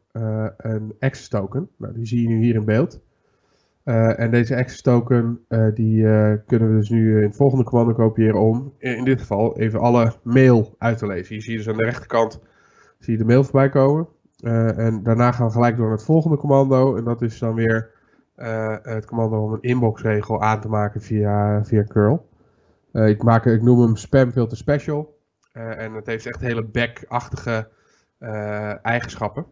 een 0.57 0.95
access 0.99 1.29
token. 1.29 1.71
Nou, 1.77 1.95
die 1.95 2.07
zie 2.07 2.23
je 2.23 2.29
nu 2.29 2.43
hier 2.43 2.55
in 2.55 2.65
beeld. 2.65 3.01
en 3.85 4.31
deze 4.31 4.57
access 4.57 4.83
token 4.83 5.45
die 5.75 6.03
kunnen 6.47 6.69
we 6.69 6.77
dus 6.77 6.89
nu 6.89 7.17
in 7.17 7.23
het 7.23 7.37
volgende 7.37 7.65
commando 7.65 7.93
kopiëren 7.93 8.41
om 8.41 8.75
in, 8.79 9.05
dit 9.05 9.21
geval 9.21 9.59
even 9.59 9.81
alle 9.81 10.13
mail 10.23 10.75
uit 10.79 10.99
te 10.99 11.07
lezen. 11.07 11.35
Je 11.35 11.41
ziet 11.41 11.57
dus 11.57 11.69
aan 11.69 11.77
de 11.77 11.85
rechterkant 11.85 12.41
zie 12.99 13.13
je 13.13 13.19
de 13.19 13.25
mail 13.25 13.45
voorbij 13.45 13.69
komen. 13.69 14.09
en 14.77 15.03
daarna 15.03 15.33
gaan 15.33 15.47
we 15.47 15.53
gelijk 15.53 15.77
door 15.77 15.87
naar 15.87 15.97
het 15.97 16.05
volgende 16.05 16.37
commando. 16.37 16.97
En 16.97 17.05
dat 17.05 17.23
is 17.23 17.39
dan 17.39 17.55
weer 17.55 17.91
het 18.83 19.07
commando 19.07 19.45
om 19.45 19.53
een 19.53 19.63
inboxregel 19.63 20.43
aan 20.43 20.61
te 20.61 20.69
maken 20.69 21.01
via, 21.01 21.65
via 21.65 21.85
curl. 21.85 22.29
Uh, 22.93 23.09
ik, 23.09 23.23
maak, 23.23 23.47
ik 23.47 23.63
noem 23.63 23.81
hem 23.81 23.97
spamfilter 23.97 24.57
special. 24.57 25.19
Uh, 25.53 25.79
en 25.79 25.93
het 25.93 26.07
heeft 26.07 26.27
echt 26.27 26.41
hele 26.41 26.65
back-achtige 26.65 27.69
eigenschappen. 28.83 29.47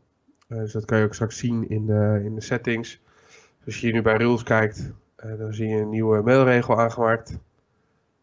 dus 0.49 0.73
dat 0.73 0.85
kan 0.85 0.99
je 0.99 1.05
ook 1.05 1.14
straks 1.14 1.38
zien 1.38 1.69
in 1.69 1.87
de, 1.87 2.20
in 2.25 2.35
de 2.35 2.40
settings. 2.40 3.00
Dus 3.56 3.67
als 3.67 3.81
je 3.81 3.87
hier 3.87 3.94
nu 3.94 4.02
bij 4.02 4.17
rules 4.17 4.43
kijkt, 4.43 4.93
dan 5.17 5.52
zie 5.52 5.69
je 5.69 5.81
een 5.81 5.88
nieuwe 5.88 6.23
mailregel 6.23 6.81
aangemaakt. 6.81 7.38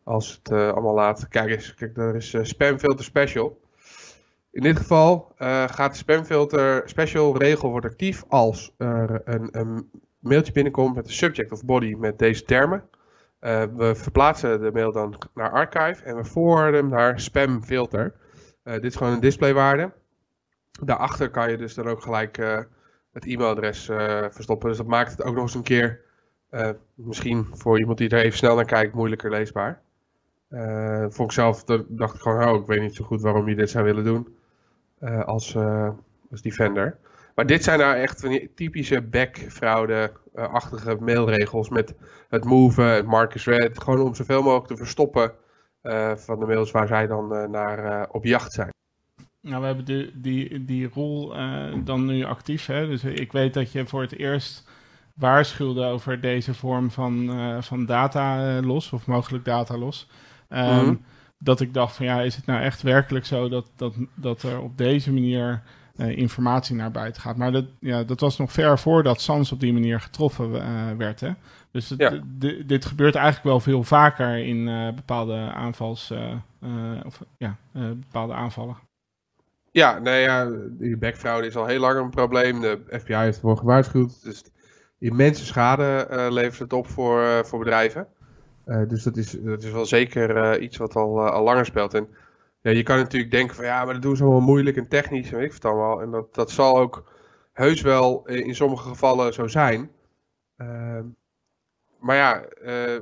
Als 0.03 0.41
het 0.43 0.51
allemaal 0.51 0.93
laat. 0.93 1.27
Kijk 1.27 1.49
eens, 1.49 1.73
kijk, 1.73 1.95
daar 1.95 2.15
is 2.15 2.37
spamfilter 2.41 3.05
special. 3.05 3.59
In 4.51 4.61
dit 4.61 4.77
geval 4.77 5.31
gaat 5.67 5.91
de 5.91 5.97
spamfilter 5.97 6.89
special 6.89 7.37
regel 7.37 7.69
wordt 7.69 7.85
actief 7.85 8.23
als 8.27 8.73
er 8.77 9.21
een, 9.25 9.47
een 9.51 9.89
mailtje 10.25 10.53
binnenkomt 10.53 10.95
met 10.95 11.05
een 11.05 11.13
subject 11.13 11.51
of 11.51 11.65
body 11.65 11.95
met 11.97 12.19
deze 12.19 12.43
termen. 12.43 12.83
Uh, 13.41 13.63
we 13.75 13.95
verplaatsen 13.95 14.61
de 14.61 14.71
mail 14.71 14.91
dan 14.91 15.17
naar 15.33 15.51
archive 15.51 16.03
en 16.03 16.15
we 16.15 16.25
forwarden 16.25 16.79
hem 16.79 16.89
naar 16.89 17.19
spamfilter. 17.19 18.13
Uh, 18.63 18.73
dit 18.73 18.83
is 18.83 18.95
gewoon 18.95 19.13
een 19.13 19.19
displaywaarde. 19.19 19.91
Daarachter 20.81 21.29
kan 21.29 21.51
je 21.51 21.57
dus 21.57 21.73
dan 21.73 21.87
ook 21.87 22.01
gelijk 22.01 22.37
uh, 22.37 22.59
het 23.11 23.25
e-mailadres 23.25 23.85
verstoppen. 24.29 24.69
Dus 24.69 24.77
dat 24.77 24.87
maakt 24.87 25.11
het 25.11 25.23
ook 25.23 25.33
nog 25.33 25.43
eens 25.43 25.55
een 25.55 25.63
keer, 25.63 26.01
misschien 26.93 27.47
voor 27.51 27.79
iemand 27.79 27.97
die 27.97 28.09
er 28.09 28.23
even 28.23 28.37
snel 28.37 28.55
naar 28.55 28.65
kijkt, 28.65 28.93
moeilijker 28.93 29.29
leesbaar. 29.29 29.81
vond 31.09 31.29
ik 31.29 31.31
zelf, 31.31 31.63
dacht 31.87 32.15
ik 32.15 32.21
gewoon, 32.21 32.49
oh, 32.49 32.61
ik 32.61 32.67
weet 32.67 32.81
niet 32.81 32.95
zo 32.95 33.05
goed 33.05 33.21
waarom 33.21 33.49
je 33.49 33.55
dit 33.55 33.69
zou 33.69 33.83
willen 33.83 34.03
doen 34.03 34.35
als, 35.25 35.55
als 36.31 36.41
defender. 36.41 36.97
Maar 37.35 37.45
dit 37.45 37.63
zijn 37.63 37.79
nou 37.79 37.95
echt 37.95 38.19
van 38.19 38.29
die 38.29 38.53
typische 38.53 39.01
backfraude-achtige 39.01 40.95
mailregels 40.99 41.69
met 41.69 41.95
het 42.29 42.43
moven, 42.43 42.85
het 42.85 43.05
Marcus 43.05 43.45
Red. 43.45 43.81
Gewoon 43.83 44.01
om 44.01 44.15
zoveel 44.15 44.41
mogelijk 44.41 44.67
te 44.67 44.77
verstoppen 44.77 45.33
uh, 45.83 46.15
van 46.15 46.39
de 46.39 46.45
mails 46.45 46.71
waar 46.71 46.87
zij 46.87 47.07
dan 47.07 47.33
uh, 47.33 47.47
naar 47.47 47.85
uh, 47.85 48.03
op 48.11 48.25
jacht 48.25 48.53
zijn. 48.53 48.69
Nou, 49.41 49.59
we 49.59 49.65
hebben 49.65 49.85
die, 49.85 50.11
die, 50.13 50.65
die 50.65 50.89
rol 50.93 51.33
dan 51.83 52.05
nu 52.05 52.23
actief. 52.23 52.65
Hè? 52.65 52.87
Dus 52.87 53.03
ik 53.03 53.31
weet 53.31 53.53
dat 53.53 53.71
je 53.71 53.85
voor 53.85 54.01
het 54.01 54.17
eerst 54.17 54.69
waarschuwde 55.13 55.85
over 55.85 56.21
deze 56.21 56.53
vorm 56.53 56.91
van, 56.91 57.29
van 57.63 57.85
data 57.85 58.59
los, 58.61 58.91
of 58.91 59.07
mogelijk 59.07 59.45
data 59.45 59.77
los. 59.77 60.09
Um, 60.49 60.59
mm 60.59 60.79
-hmm. 60.79 61.05
Dat 61.37 61.61
ik 61.61 61.73
dacht 61.73 61.95
van 61.95 62.05
ja, 62.05 62.21
is 62.21 62.35
het 62.35 62.45
nou 62.45 62.61
echt 62.61 62.81
werkelijk 62.81 63.25
zo 63.25 63.49
dat, 63.49 63.71
dat, 63.75 63.95
dat 64.15 64.43
er 64.43 64.59
op 64.59 64.77
deze 64.77 65.13
manier 65.13 65.63
uh, 65.97 66.17
informatie 66.17 66.75
naar 66.75 66.91
buiten 66.91 67.21
gaat. 67.21 67.37
Maar 67.37 67.51
dat, 67.51 67.65
ja, 67.79 68.03
dat 68.03 68.19
was 68.19 68.37
nog 68.37 68.51
ver 68.51 68.79
voordat 68.79 69.21
Sans 69.21 69.51
op 69.51 69.59
die 69.59 69.73
manier 69.73 69.99
getroffen 70.01 70.51
uh, 70.51 70.91
werd. 70.97 71.19
Hè? 71.19 71.31
Dus 71.71 71.89
het, 71.89 71.99
ja. 71.99 72.19
dit 72.65 72.85
gebeurt 72.85 73.15
eigenlijk 73.15 73.45
wel 73.45 73.59
veel 73.59 73.83
vaker 73.83 74.37
in 74.37 74.67
uh, 74.67 74.93
bepaalde 74.93 75.51
aanvals, 75.53 76.13
of 77.05 77.23
ja, 77.37 77.57
bepaalde 77.73 78.33
aanvallen. 78.33 78.77
Ja, 79.71 79.99
nee, 79.99 80.21
ja, 80.21 80.49
die 80.69 80.97
backfraude 80.97 81.47
is 81.47 81.55
al 81.55 81.65
heel 81.65 81.79
lang 81.79 81.99
een 81.99 82.09
probleem. 82.09 82.61
De 82.61 82.79
FBI 82.87 83.13
heeft 83.13 83.35
ervoor 83.35 83.57
gewaarschuwd. 83.57 84.23
Dus 84.23 84.43
immense 84.99 85.45
schade 85.45 86.07
levert 86.29 86.59
het 86.59 86.73
op 86.73 86.87
voor, 86.87 87.45
voor 87.45 87.59
bedrijven. 87.59 88.07
dus 88.87 89.03
dat 89.03 89.17
is, 89.17 89.31
dat 89.31 89.63
is 89.63 89.71
wel 89.71 89.85
zeker 89.85 90.59
iets 90.59 90.77
wat 90.77 90.95
al, 90.95 91.29
al 91.29 91.43
langer 91.43 91.65
speelt. 91.65 91.93
En 91.93 92.07
ja, 92.65 92.71
je 92.71 92.83
kan 92.83 92.97
natuurlijk 92.97 93.31
denken 93.31 93.55
van 93.55 93.65
ja, 93.65 93.85
maar 93.85 93.93
dat 93.93 94.01
doen 94.01 94.15
ze 94.15 94.23
allemaal 94.23 94.41
moeilijk 94.41 94.77
en 94.77 94.87
technisch 94.87 95.31
en 95.31 95.37
weet 95.37 95.45
ik 95.45 95.53
het 95.53 95.65
allemaal. 95.65 96.01
En 96.01 96.11
dat, 96.11 96.33
dat 96.33 96.51
zal 96.51 96.77
ook 96.77 97.11
heus 97.53 97.81
wel 97.81 98.27
in 98.27 98.55
sommige 98.55 98.87
gevallen 98.87 99.33
zo 99.33 99.47
zijn. 99.47 99.91
Ehm, 100.57 101.03
maar 101.99 102.15
ja, 102.15 102.45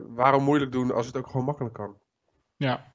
waarom 0.08 0.43
moeilijk 0.43 0.72
doen 0.72 0.91
als 0.91 1.05
het 1.05 1.17
ook 1.17 1.27
gewoon 1.27 1.46
makkelijk 1.46 1.74
kan? 1.74 1.98
Ja, 2.55 2.93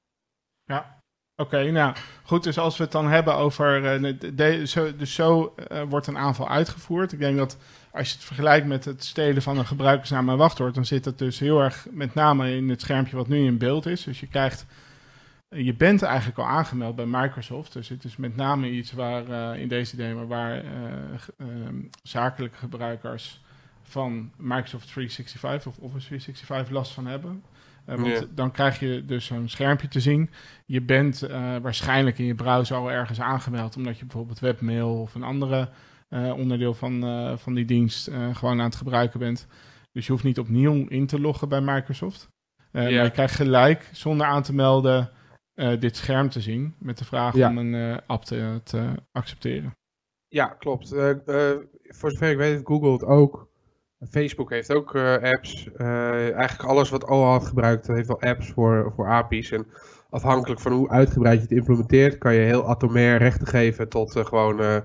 ja. 0.65 1.01
Oké, 1.35 1.71
nou 1.71 1.95
goed. 2.23 2.43
Dus 2.43 2.57
als 2.57 2.77
we 2.77 2.83
het 2.83 2.91
dan 2.91 3.07
hebben 3.07 3.35
over. 3.35 4.01
Uh, 4.01 4.13
de, 4.33 4.67
zo, 4.67 4.95
dus 4.95 5.13
zo 5.13 5.55
wordt 5.89 6.07
een 6.07 6.17
aanval 6.17 6.49
uitgevoerd. 6.49 7.11
Ik 7.11 7.19
denk 7.19 7.37
dat 7.37 7.57
als 7.91 8.07
je 8.07 8.13
het 8.13 8.23
vergelijkt 8.23 8.67
met 8.67 8.85
het 8.85 9.03
stelen 9.03 9.41
van 9.41 9.57
een 9.57 9.65
gebruikersnaam 9.65 10.29
en 10.29 10.37
wachtwoord, 10.37 10.75
dan 10.75 10.85
zit 10.85 11.03
dat 11.03 11.17
dus 11.17 11.39
heel 11.39 11.59
erg 11.59 11.87
met 11.91 12.13
name 12.13 12.55
in 12.55 12.69
het 12.69 12.81
schermpje 12.81 13.15
wat 13.15 13.27
nu 13.27 13.45
in 13.45 13.57
beeld 13.57 13.85
is. 13.85 14.03
Dus 14.03 14.19
je 14.19 14.27
krijgt. 14.27 14.65
Je 15.55 15.73
bent 15.73 16.01
eigenlijk 16.01 16.37
al 16.37 16.45
aangemeld 16.45 16.95
bij 16.95 17.05
Microsoft. 17.05 17.73
Dus 17.73 17.89
het 17.89 18.03
is 18.03 18.17
met 18.17 18.35
name 18.35 18.69
iets 18.69 18.91
waar 18.91 19.27
uh, 19.29 19.61
in 19.61 19.67
deze 19.67 19.95
demo 19.95 20.27
waar 20.27 20.63
ehm, 21.37 21.75
zakelijke 22.03 22.57
gebruikers 22.57 23.41
van 23.83 24.31
Microsoft 24.37 24.87
365 24.87 25.71
of 25.71 25.77
Office 25.77 26.05
365 26.05 26.73
last 26.73 26.91
van 26.91 27.05
hebben. 27.05 27.43
Uh, 27.85 27.95
want 27.95 28.27
dan 28.35 28.51
krijg 28.51 28.79
je 28.79 29.05
dus 29.05 29.29
een 29.29 29.49
schermpje 29.49 29.87
te 29.87 29.99
zien. 29.99 30.29
Je 30.65 30.81
bent 30.81 31.19
waarschijnlijk 31.61 32.17
in 32.17 32.25
je 32.25 32.35
browser 32.35 32.75
al 32.75 32.91
ergens 32.91 33.21
aangemeld, 33.21 33.75
omdat 33.75 33.97
je 33.97 34.05
bijvoorbeeld 34.05 34.39
webmail 34.39 35.01
of 35.01 35.15
een 35.15 35.23
andere 35.23 35.69
onderdeel 36.35 36.73
van, 36.73 37.03
van 37.39 37.53
die 37.53 37.65
dienst 37.65 38.11
gewoon 38.33 38.59
aan 38.59 38.65
het 38.65 38.75
gebruiken 38.75 39.19
bent. 39.19 39.47
Dus 39.91 40.05
je 40.05 40.11
hoeft 40.11 40.23
niet 40.23 40.39
opnieuw 40.39 40.85
in 40.87 41.07
te 41.07 41.19
loggen 41.19 41.49
bij 41.49 41.61
Microsoft. 41.61 42.29
Maar 42.71 42.91
je 42.91 43.09
krijgt 43.09 43.35
gelijk, 43.35 43.89
zonder 43.91 44.27
aan 44.27 44.43
te 44.43 44.53
melden, 44.53 45.09
dit 45.79 45.95
scherm 45.95 46.29
te 46.29 46.41
zien. 46.41 46.75
Met 46.77 46.97
de 46.97 47.05
vraag 47.05 47.35
ja. 47.35 47.49
om 47.49 47.57
een 47.57 48.01
app 48.07 48.25
te, 48.25 48.61
te, 48.63 48.93
accepteren. 49.11 49.77
Ja, 50.27 50.45
klopt. 50.45 50.89
voor 50.89 52.11
zover 52.11 52.29
ik 52.29 52.37
weet 52.37 52.51
heeft 52.51 52.67
Google 52.67 52.91
het 52.91 53.03
ook. 53.03 53.49
Facebook 54.07 54.49
heeft 54.49 54.73
ook 54.73 54.95
uh, 54.95 55.17
apps. 55.17 55.69
Uh, 55.77 56.31
eigenlijk 56.33 56.69
alles 56.69 56.89
wat 56.89 57.07
OAuth 57.07 57.45
gebruikt 57.45 57.87
heeft 57.87 58.07
wel 58.07 58.21
apps 58.21 58.49
voor, 58.49 58.91
voor 58.95 59.07
API's. 59.07 59.51
En 59.51 59.67
afhankelijk 60.09 60.61
van 60.61 60.71
hoe 60.71 60.89
uitgebreid 60.89 61.35
je 61.35 61.41
het 61.41 61.51
implementeert, 61.51 62.17
kan 62.17 62.33
je 62.33 62.39
heel 62.39 62.67
atomair 62.67 63.17
rechten 63.17 63.47
geven 63.47 63.89
tot 63.89 64.15
uh, 64.15 64.25
gewoon 64.25 64.83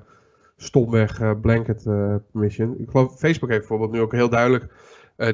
stomweg 0.57 1.41
blanket 1.41 1.83
permission. 2.33 2.79
Ik 2.79 2.91
geloof 2.91 3.19
Facebook 3.19 3.49
heeft 3.51 3.69
bijvoorbeeld 3.69 3.93
nu 3.93 4.01
ook 4.01 4.13
heel 4.13 4.29
duidelijk. 4.29 4.73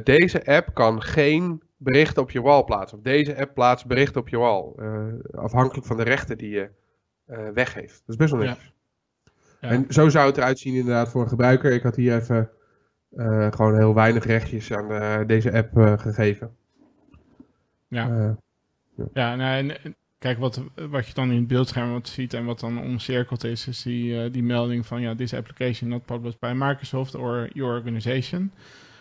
deze 0.05 0.47
app 0.47 0.75
kan 0.75 1.03
geen 1.03 1.63
berichten 1.83 2.23
op 2.23 2.31
je 2.31 2.43
wall 2.43 2.65
plaatsen. 2.65 2.99
Of 2.99 3.05
deze 3.05 3.41
app 3.41 3.55
plaatst 3.55 3.87
berichten 3.87 4.21
op 4.21 4.29
je 4.29 4.39
wall. 4.39 4.73
afhankelijk 5.31 5.87
van 5.87 5.97
de 5.97 6.03
rechten 6.03 6.39
die 6.39 6.51
je 6.51 6.71
weggeeft. 7.55 8.03
Dat 8.07 8.09
is 8.09 8.17
best 8.17 8.31
wel 8.31 8.41
netjes. 8.41 8.65
Ja. 8.65 8.79
Ja. 9.61 9.69
En 9.69 9.85
zo 9.89 10.09
zou 10.09 10.27
het 10.27 10.37
eruit 10.37 10.59
zien 10.59 10.75
inderdaad 10.75 11.09
voor 11.11 11.23
een 11.23 11.29
gebruiker. 11.29 11.73
Ik 11.73 11.83
had 11.83 11.97
hier 11.97 12.17
even 12.17 12.51
uh, 13.11 13.53
gewoon 13.53 13.77
heel 13.77 13.95
weinig 13.95 14.25
rechtjes 14.25 14.73
aan 14.73 15.27
deze 15.27 15.53
app 15.53 15.99
gegeven. 16.01 16.57
Ja. 17.89 18.07
ja, 18.07 18.37
ja 19.13 19.37
nou, 19.37 19.57
en, 19.57 19.97
kijk, 20.19 20.39
wat, 20.39 20.63
wat 20.91 21.07
je 21.07 21.15
dan 21.15 21.31
in 21.31 21.37
het 21.37 21.47
beeldscherm 21.47 21.93
wat 21.93 22.09
ziet 22.09 22.35
en 22.35 22.45
wat 22.45 22.61
dan 22.61 22.83
omcirkeld 22.83 23.45
is, 23.45 23.67
is 23.67 23.83
die, 23.83 24.31
die 24.31 24.43
melding 24.43 24.87
van 24.87 25.01
ja, 25.01 25.15
this 25.15 25.35
application 25.35 25.89
not 25.91 26.05
published 26.05 26.41
by 26.41 26.53
Microsoft 26.55 27.15
or 27.15 27.49
your 27.53 27.75
organization. 27.75 28.53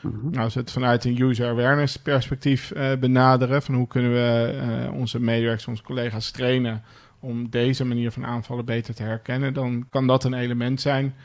-hmm. 0.01 0.29
Nou, 0.32 0.44
als 0.44 0.53
we 0.53 0.60
het 0.60 0.72
vanuit 0.72 1.06
een 1.06 1.22
user 1.22 1.50
awareness 1.50 1.98
perspectief 1.98 2.72
benaderen, 3.00 3.62
van 3.62 3.75
hoe 3.75 3.88
kunnen 3.88 4.12
we 4.12 4.89
onze 4.94 5.20
medewerkers, 5.20 5.68
onze 5.68 5.84
collega's 5.84 6.32
trainen 6.32 6.84
om 7.20 7.50
deze 7.50 7.86
manier 7.86 8.12
van 8.12 8.25
aanvallen 8.25 8.65
beter 8.65 8.96
te 8.96 9.03
herkennen, 9.03 9.53
dan 9.53 9.89
kan 9.89 10.08
dat 10.08 10.24
een 10.24 10.34
element 10.34 10.82
zijn 10.82 11.15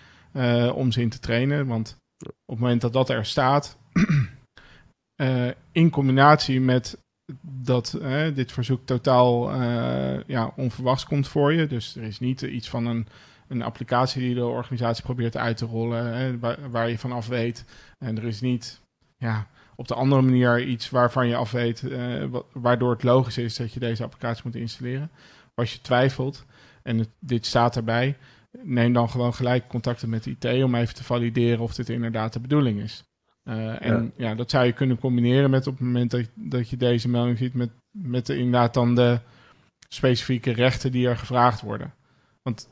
om 0.75 0.93
ze 0.93 1.00
in 1.00 1.09
te 1.09 1.21
trainen. 1.21 1.66
Want 1.66 1.97
op 2.25 2.54
het 2.54 2.59
moment 2.59 2.81
dat 2.81 2.93
dat 2.93 3.11
er 3.11 3.25
staat, 3.25 3.78
in 5.73 5.90
combinatie 5.90 6.61
met 6.61 6.99
dat 7.40 7.99
dit 8.35 8.52
verzoek 8.52 8.87
totaal 8.87 9.54
ja, 10.26 10.52
onverwachts 10.57 11.04
komt 11.04 11.28
voor 11.28 11.52
je. 11.52 11.66
Dus 11.66 11.97
er 11.97 12.02
is 12.02 12.21
niet 12.21 12.43
iets 12.43 12.69
van 12.69 12.87
een, 12.87 13.07
een 13.54 13.62
applicatie 13.62 14.20
die 14.20 14.34
de 14.34 14.44
organisatie 14.44 15.04
probeert 15.04 15.37
uit 15.37 15.56
te 15.56 15.64
rollen, 15.64 16.16
hè, 16.16 16.38
waar, 16.38 16.70
waar, 16.70 16.90
je 16.90 16.99
van 16.99 17.12
af 17.12 17.26
weet. 17.26 17.64
En 17.99 18.16
er 18.16 18.25
is 18.25 18.40
niet 18.40 18.80
ja, 19.16 19.46
op 19.76 19.88
de 19.88 19.94
andere 19.94 20.23
manier 20.23 20.62
iets 20.62 20.90
waarvan 20.90 21.28
je 21.28 21.37
af 21.37 21.50
weet, 21.50 21.84
waardoor 22.52 22.90
het 22.90 23.02
logisch 23.02 23.38
is 23.38 23.56
dat 23.56 23.73
je 23.73 23.80
deze 23.80 24.02
applicatie 24.02 24.42
moet 24.44 24.56
installeren. 24.56 25.11
Als 25.54 25.73
je 25.73 25.80
twijfelt 25.80 26.44
en 26.82 26.99
het, 26.99 27.08
dit 27.18 27.46
staat 27.46 27.76
erbij, 27.76 28.16
neem 28.62 28.92
dan 28.92 29.11
gewoon 29.11 29.34
gelijk 29.34 29.68
contacten 29.68 30.08
met 30.08 30.26
IT 30.26 30.44
om 30.44 30.75
even 30.75 30.94
te 30.94 31.04
valideren 31.04 31.61
of 31.61 31.75
dit 31.75 31.88
inderdaad 31.88 32.32
de 32.32 32.40
bedoeling 32.40 32.80
is. 32.80 33.04
Uh, 33.44 33.82
en 33.82 34.12
ja. 34.16 34.28
ja. 34.28 34.34
dat 34.34 34.50
zou 34.50 34.64
je 34.64 34.73
kunnen 34.73 34.99
combineren 34.99 35.50
met 35.50 35.66
op 35.66 35.73
het 35.73 35.87
moment 35.87 36.11
dat, 36.11 36.28
dat 36.34 36.68
je 36.68 36.76
deze 36.76 37.08
melding 37.08 37.38
ziet 37.38 37.54
met, 37.54 37.70
met 37.90 38.26
de, 38.26 38.37
inderdaad 38.37 38.75
dan 38.75 38.94
de 38.94 39.20
specifieke 39.88 40.52
rechten 40.52 40.92
die 40.92 41.08
er 41.08 41.16
gevraagd 41.16 41.61
worden. 41.61 41.94
Want 42.42 42.68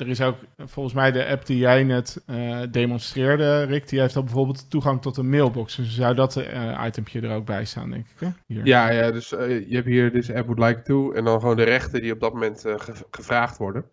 er 0.00 0.08
is 0.08 0.20
ook 0.20 0.36
volgens 0.58 0.94
mij 0.94 1.12
de 1.12 1.26
app 1.26 1.46
die 1.46 1.58
jij 1.58 1.84
net 1.84 2.22
uh, 2.26 2.62
demonstreerde, 2.70 3.62
Rick, 3.62 3.88
die 3.88 4.00
heeft 4.00 4.14
dan 4.14 4.24
bijvoorbeeld 4.24 4.70
toegang 4.70 5.02
tot 5.02 5.16
een 5.16 5.28
mailbox. 5.28 5.76
Dus 5.76 5.94
zou 5.94 6.14
dat 6.14 6.36
uh, 6.36 6.84
itempje 6.86 7.20
er 7.20 7.34
ook 7.34 7.44
bij 7.44 7.64
staan, 7.64 7.90
denk 7.90 8.06
ik. 8.06 8.20
Hè? 8.20 8.28
Hier. 8.46 8.66
Ja, 8.66 8.90
ja, 8.90 9.10
dus 9.10 9.28
je 9.28 9.66
hebt 9.68 9.86
hier 9.86 10.12
dus 10.12 10.32
app 10.32 10.46
would 10.46 10.68
like 10.68 10.82
to 10.82 11.12
en 11.12 11.24
dan 11.24 11.40
gewoon 11.40 11.56
de 11.56 11.62
rechten 11.62 12.00
die 12.00 12.12
op 12.12 12.20
dat 12.20 12.32
moment 12.32 12.60
ge 12.60 12.94
gevraagd 13.10 13.56
worden. 13.56 13.84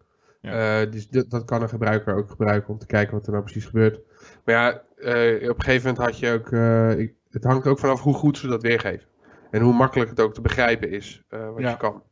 Ja. 0.41 0.85
Dus 0.85 1.09
dat, 1.09 1.29
dat, 1.29 1.45
kan 1.45 1.61
een 1.61 1.69
gebruiker 1.69 2.15
ook 2.15 2.29
gebruiken 2.29 2.69
om 2.69 2.79
te 2.79 2.85
kijken 2.85 3.13
wat 3.13 3.25
er 3.25 3.31
nou 3.31 3.43
precies 3.43 3.65
gebeurt. 3.65 3.99
Maar 4.45 4.55
ja, 4.55 4.69
op 5.49 5.57
een 5.57 5.63
gegeven 5.63 5.87
moment 5.87 6.05
had 6.05 6.19
je 6.19 6.31
ook. 6.31 6.51
Ik, 6.99 7.13
het 7.29 7.43
hangt 7.43 7.67
ook 7.67 7.79
vanaf 7.79 8.01
hoe 8.01 8.13
goed 8.13 8.37
ze 8.37 8.47
dat 8.47 8.61
weergeven. 8.61 9.07
En 9.51 9.61
hoe 9.61 9.73
makkelijk 9.73 10.09
het 10.09 10.19
ook 10.19 10.33
te 10.33 10.41
begrijpen 10.41 10.89
is 10.89 11.23
wat 11.29 11.59
ja. 11.59 11.69
je 11.69 11.77
kan. 11.77 12.03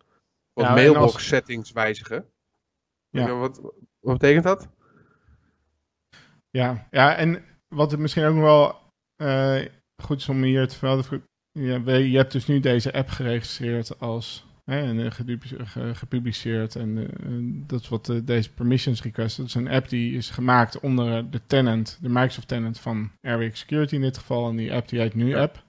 Wat 0.53 0.65
ja, 0.65 0.73
mailbox 0.73 1.13
als... 1.13 1.27
settings 1.27 1.71
wijzigen. 1.71 2.25
Ja. 3.15 3.33
Wat, 3.33 3.61
wat 3.99 4.17
betekent 4.17 4.43
dat? 4.43 4.67
Ja, 6.49 6.87
ja, 6.91 7.15
en 7.15 7.43
wat 7.67 7.91
het 7.91 7.99
misschien 7.99 8.25
ook 8.25 8.35
nog 8.35 8.43
wel 8.43 8.75
goed 10.03 10.17
is 10.17 10.29
om 10.29 10.43
hier 10.43 10.67
te 10.67 10.75
vermelden. 10.75 11.23
je 12.11 12.17
hebt 12.17 12.31
dus 12.31 12.47
nu 12.47 12.59
deze 12.59 12.93
app 12.93 13.09
geregistreerd 13.09 13.99
als 13.99 14.45
en 14.65 14.99
uh, 14.99 15.11
gepubliceerd. 15.93 16.75
En 16.75 16.97
uh, 16.97 17.65
dat 17.67 17.81
is 17.81 17.89
wat 17.89 18.13
deze 18.23 18.53
permissions 18.53 19.01
request. 19.01 19.37
Dat 19.37 19.45
is 19.45 19.53
een 19.53 19.67
app 19.67 19.89
die 19.89 20.17
is 20.17 20.29
gemaakt 20.29 20.79
onder 20.79 21.31
de 21.31 21.41
tenant, 21.47 21.97
de 22.01 22.09
Microsoft 22.09 22.47
tenant 22.47 22.79
van 22.79 23.11
Airwake 23.21 23.55
Security 23.55 23.95
in 23.95 24.01
dit 24.01 24.17
geval. 24.17 24.49
En 24.49 24.55
die 24.55 24.73
app 24.73 24.89
die 24.89 24.99
heet 24.99 25.13
nu 25.13 25.35
app. 25.35 25.63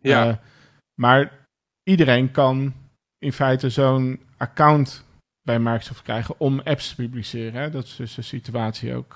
Ja. 0.00 0.40
maar 0.94 1.46
iedereen 1.82 2.30
kan 2.30 2.74
in 3.18 3.32
feite 3.32 3.70
zo'n 3.70 4.20
account 4.36 5.04
bij 5.44 5.58
Microsoft 5.58 6.02
krijgen 6.02 6.34
om 6.38 6.60
apps 6.60 6.88
te 6.88 6.94
publiceren. 6.94 7.60
Hè? 7.60 7.70
Dat 7.70 7.84
is 7.84 7.96
dus 7.96 8.14
de 8.14 8.22
situatie 8.22 8.94
ook 8.94 9.14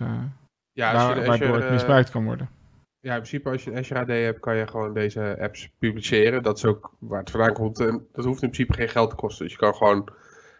ja, 0.72 0.92
waar, 0.92 1.26
waardoor 1.26 1.56
het 1.56 1.70
misbruikt 1.70 2.10
kan 2.10 2.24
worden. 2.24 2.48
Ja, 3.00 3.14
in 3.14 3.20
principe 3.20 3.50
als 3.50 3.64
je 3.64 3.70
een 3.70 3.78
Azure 3.78 4.00
AD 4.00 4.08
hebt, 4.08 4.40
kan 4.40 4.56
je 4.56 4.66
gewoon 4.66 4.94
deze 4.94 5.36
apps 5.40 5.70
publiceren. 5.78 6.42
Dat 6.42 6.56
is 6.56 6.64
ook 6.64 6.92
waar 6.98 7.20
het 7.20 7.30
vandaan 7.30 7.52
komt. 7.52 7.80
En 7.80 8.06
dat 8.12 8.24
hoeft 8.24 8.42
in 8.42 8.50
principe 8.50 8.78
geen 8.78 8.88
geld 8.88 9.10
te 9.10 9.16
kosten. 9.16 9.44
Dus 9.44 9.52
je 9.52 9.60
kan 9.60 9.74
gewoon 9.74 10.08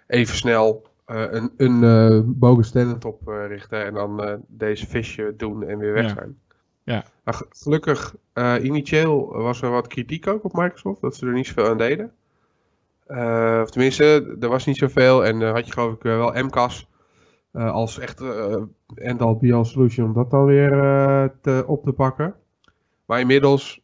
even 0.07 0.37
snel 0.37 0.87
uh, 1.07 1.25
een, 1.31 1.53
een 1.57 1.83
uh, 1.83 2.21
bogus 2.25 2.71
tenant 2.71 3.05
oprichten 3.05 3.85
en 3.85 3.95
dan 3.95 4.43
deze 4.47 4.87
visje 4.87 5.35
doen 5.37 5.69
en 5.69 5.79
weer 5.79 5.93
weg 5.93 6.05
ja. 6.05 6.15
zijn. 6.15 6.39
Ja. 6.83 7.05
Maar 7.25 7.43
gelukkig, 7.51 8.15
initieel 8.63 9.33
was 9.33 9.63
er 9.63 9.71
wat 9.71 9.87
kritiek 9.87 10.27
ook 10.27 10.45
op 10.45 10.53
Microsoft, 10.53 11.01
dat 11.01 11.17
ze 11.17 11.27
er 11.27 11.33
niet 11.33 11.47
zoveel 11.47 11.69
aan 11.69 11.79
deden. 11.79 12.13
Of 13.63 13.71
tenminste, 13.71 14.37
er 14.41 14.49
was 14.49 14.67
niet 14.67 14.77
zoveel 14.77 15.25
en 15.25 15.43
had 15.43 15.67
je 15.67 15.73
geloof 15.73 15.95
ik 15.95 16.03
wel 16.03 16.33
MCAS 16.33 16.89
uh, 17.53 17.71
als 17.73 17.99
echt 17.99 18.21
uh, 18.21 18.63
end-all 18.95 19.37
be-all 19.37 19.65
solution 19.65 20.07
om 20.07 20.13
dat 20.13 20.31
dan 20.31 20.45
weer 20.45 20.73
uh, 20.73 21.25
te, 21.41 21.65
op 21.67 21.85
te 21.85 21.93
pakken. 21.93 22.35
Maar 23.07 23.21
inmiddels, 23.21 23.81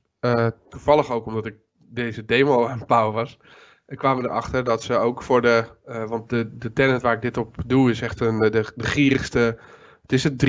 toevallig 0.69 1.11
ook 1.11 1.27
omdat 1.27 1.47
ik 1.47 1.57
deze 1.77 2.25
demo 2.25 2.67
aan 2.69 2.79
het 2.79 2.87
bouwen 2.87 3.15
was, 3.15 3.39
kwamen 3.87 4.23
we 4.23 4.29
erachter 4.29 4.65
dat 4.65 4.83
ze 4.83 4.97
ook 4.97 5.23
voor 5.23 5.43
de, 5.43 5.65
want 5.85 6.29
de, 6.29 6.57
de 6.59 6.73
tenant 6.73 7.03
waar 7.03 7.15
ik 7.15 7.23
dit 7.23 7.37
op 7.37 7.57
doe 7.67 7.91
is 7.91 8.01
echt 8.01 8.21
een, 8.21 8.39
de, 8.39 8.51
de 8.51 8.85
gierigste, 8.85 9.59
het 10.03 10.13
is 10.13 10.25
het 10.25 10.47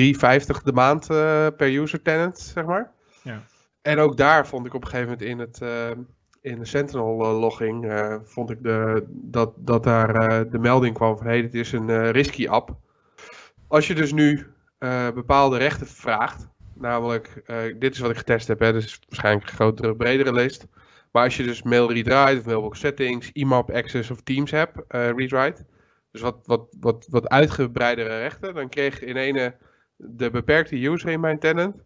3,50 0.58 0.62
de 0.62 0.72
maand 0.72 1.06
per 1.56 1.76
user 1.76 2.02
tenant, 2.02 2.38
zeg 2.38 2.64
maar. 2.64 2.92
Ja. 3.22 3.42
En 3.82 3.98
ook 3.98 4.16
daar 4.16 4.46
vond 4.46 4.66
ik 4.66 4.74
op 4.74 4.82
een 4.82 4.88
gegeven 4.88 5.10
moment 5.10 5.28
in 5.28 5.38
het 5.38 5.58
in 6.46 6.58
de 6.58 6.64
Sentinel-logging 6.64 7.92
vond 8.24 8.50
ik 8.50 8.62
de, 8.62 9.04
dat, 9.08 9.52
dat 9.56 9.84
daar 9.84 10.48
de 10.50 10.58
melding 10.58 10.94
kwam 10.94 11.16
van 11.16 11.26
hey, 11.26 11.42
dit 11.42 11.54
is 11.54 11.72
een 11.72 12.10
risky 12.10 12.48
app. 12.48 12.76
Als 13.68 13.86
je 13.86 13.94
dus 13.94 14.12
nu 14.12 14.46
bepaalde 15.14 15.58
rechten 15.58 15.86
vraagt, 15.86 16.48
namelijk, 16.74 17.42
dit 17.78 17.94
is 17.94 17.98
wat 17.98 18.10
ik 18.10 18.16
getest 18.16 18.48
heb, 18.48 18.58
hè, 18.58 18.72
dus 18.72 19.00
waarschijnlijk 19.08 19.46
een 19.46 19.54
grotere, 19.54 19.96
bredere 19.96 20.32
lijst. 20.32 20.66
Maar 21.12 21.24
als 21.24 21.36
je 21.36 21.42
dus 21.42 21.62
mail 21.62 21.92
read 21.92 22.06
write 22.06 22.38
of 22.38 22.46
mailbox 22.46 22.80
settings, 22.80 23.30
IMAP 23.32 23.70
access 23.70 24.10
of 24.10 24.20
Teams 24.20 24.50
hebt, 24.50 24.76
uh, 24.76 25.10
read 25.10 25.30
write, 25.30 25.64
dus 26.10 26.20
wat, 26.20 26.36
wat, 26.44 26.76
wat, 26.80 27.06
wat 27.10 27.28
uitgebreidere 27.28 28.18
rechten, 28.18 28.54
dan 28.54 28.68
kreeg 28.68 29.00
in 29.00 29.16
ene 29.16 29.54
de 29.96 30.30
beperkte 30.30 30.86
user 30.86 31.10
in 31.10 31.20
mijn 31.20 31.38
tenant, 31.38 31.76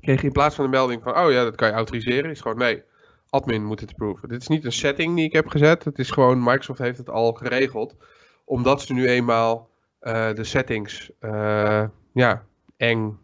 kreeg 0.00 0.22
in 0.22 0.32
plaats 0.32 0.54
van 0.54 0.64
de 0.64 0.70
melding 0.70 1.02
van, 1.02 1.18
oh 1.18 1.30
ja, 1.30 1.44
dat 1.44 1.54
kan 1.54 1.68
je 1.68 1.74
autoriseren, 1.74 2.30
is 2.30 2.40
gewoon 2.40 2.58
nee, 2.58 2.82
admin 3.32 3.64
moet 3.64 3.80
het 3.80 3.90
approven. 3.90 4.28
Dit 4.28 4.40
is 4.40 4.48
niet 4.48 4.64
een 4.64 4.72
setting 4.72 5.16
die 5.16 5.24
ik 5.24 5.32
heb 5.32 5.48
gezet, 5.48 5.84
het 5.84 5.98
is 5.98 6.10
gewoon, 6.10 6.42
Microsoft 6.42 6.78
heeft 6.78 6.98
het 6.98 7.10
al 7.10 7.32
geregeld, 7.32 7.96
omdat 8.44 8.82
ze 8.82 8.92
nu 8.92 9.08
eenmaal 9.08 9.70
uh, 10.00 10.34
de 10.34 10.44
settings, 10.44 11.10
uh, 11.20 11.84
ja, 12.12 12.44
eng 12.76 13.18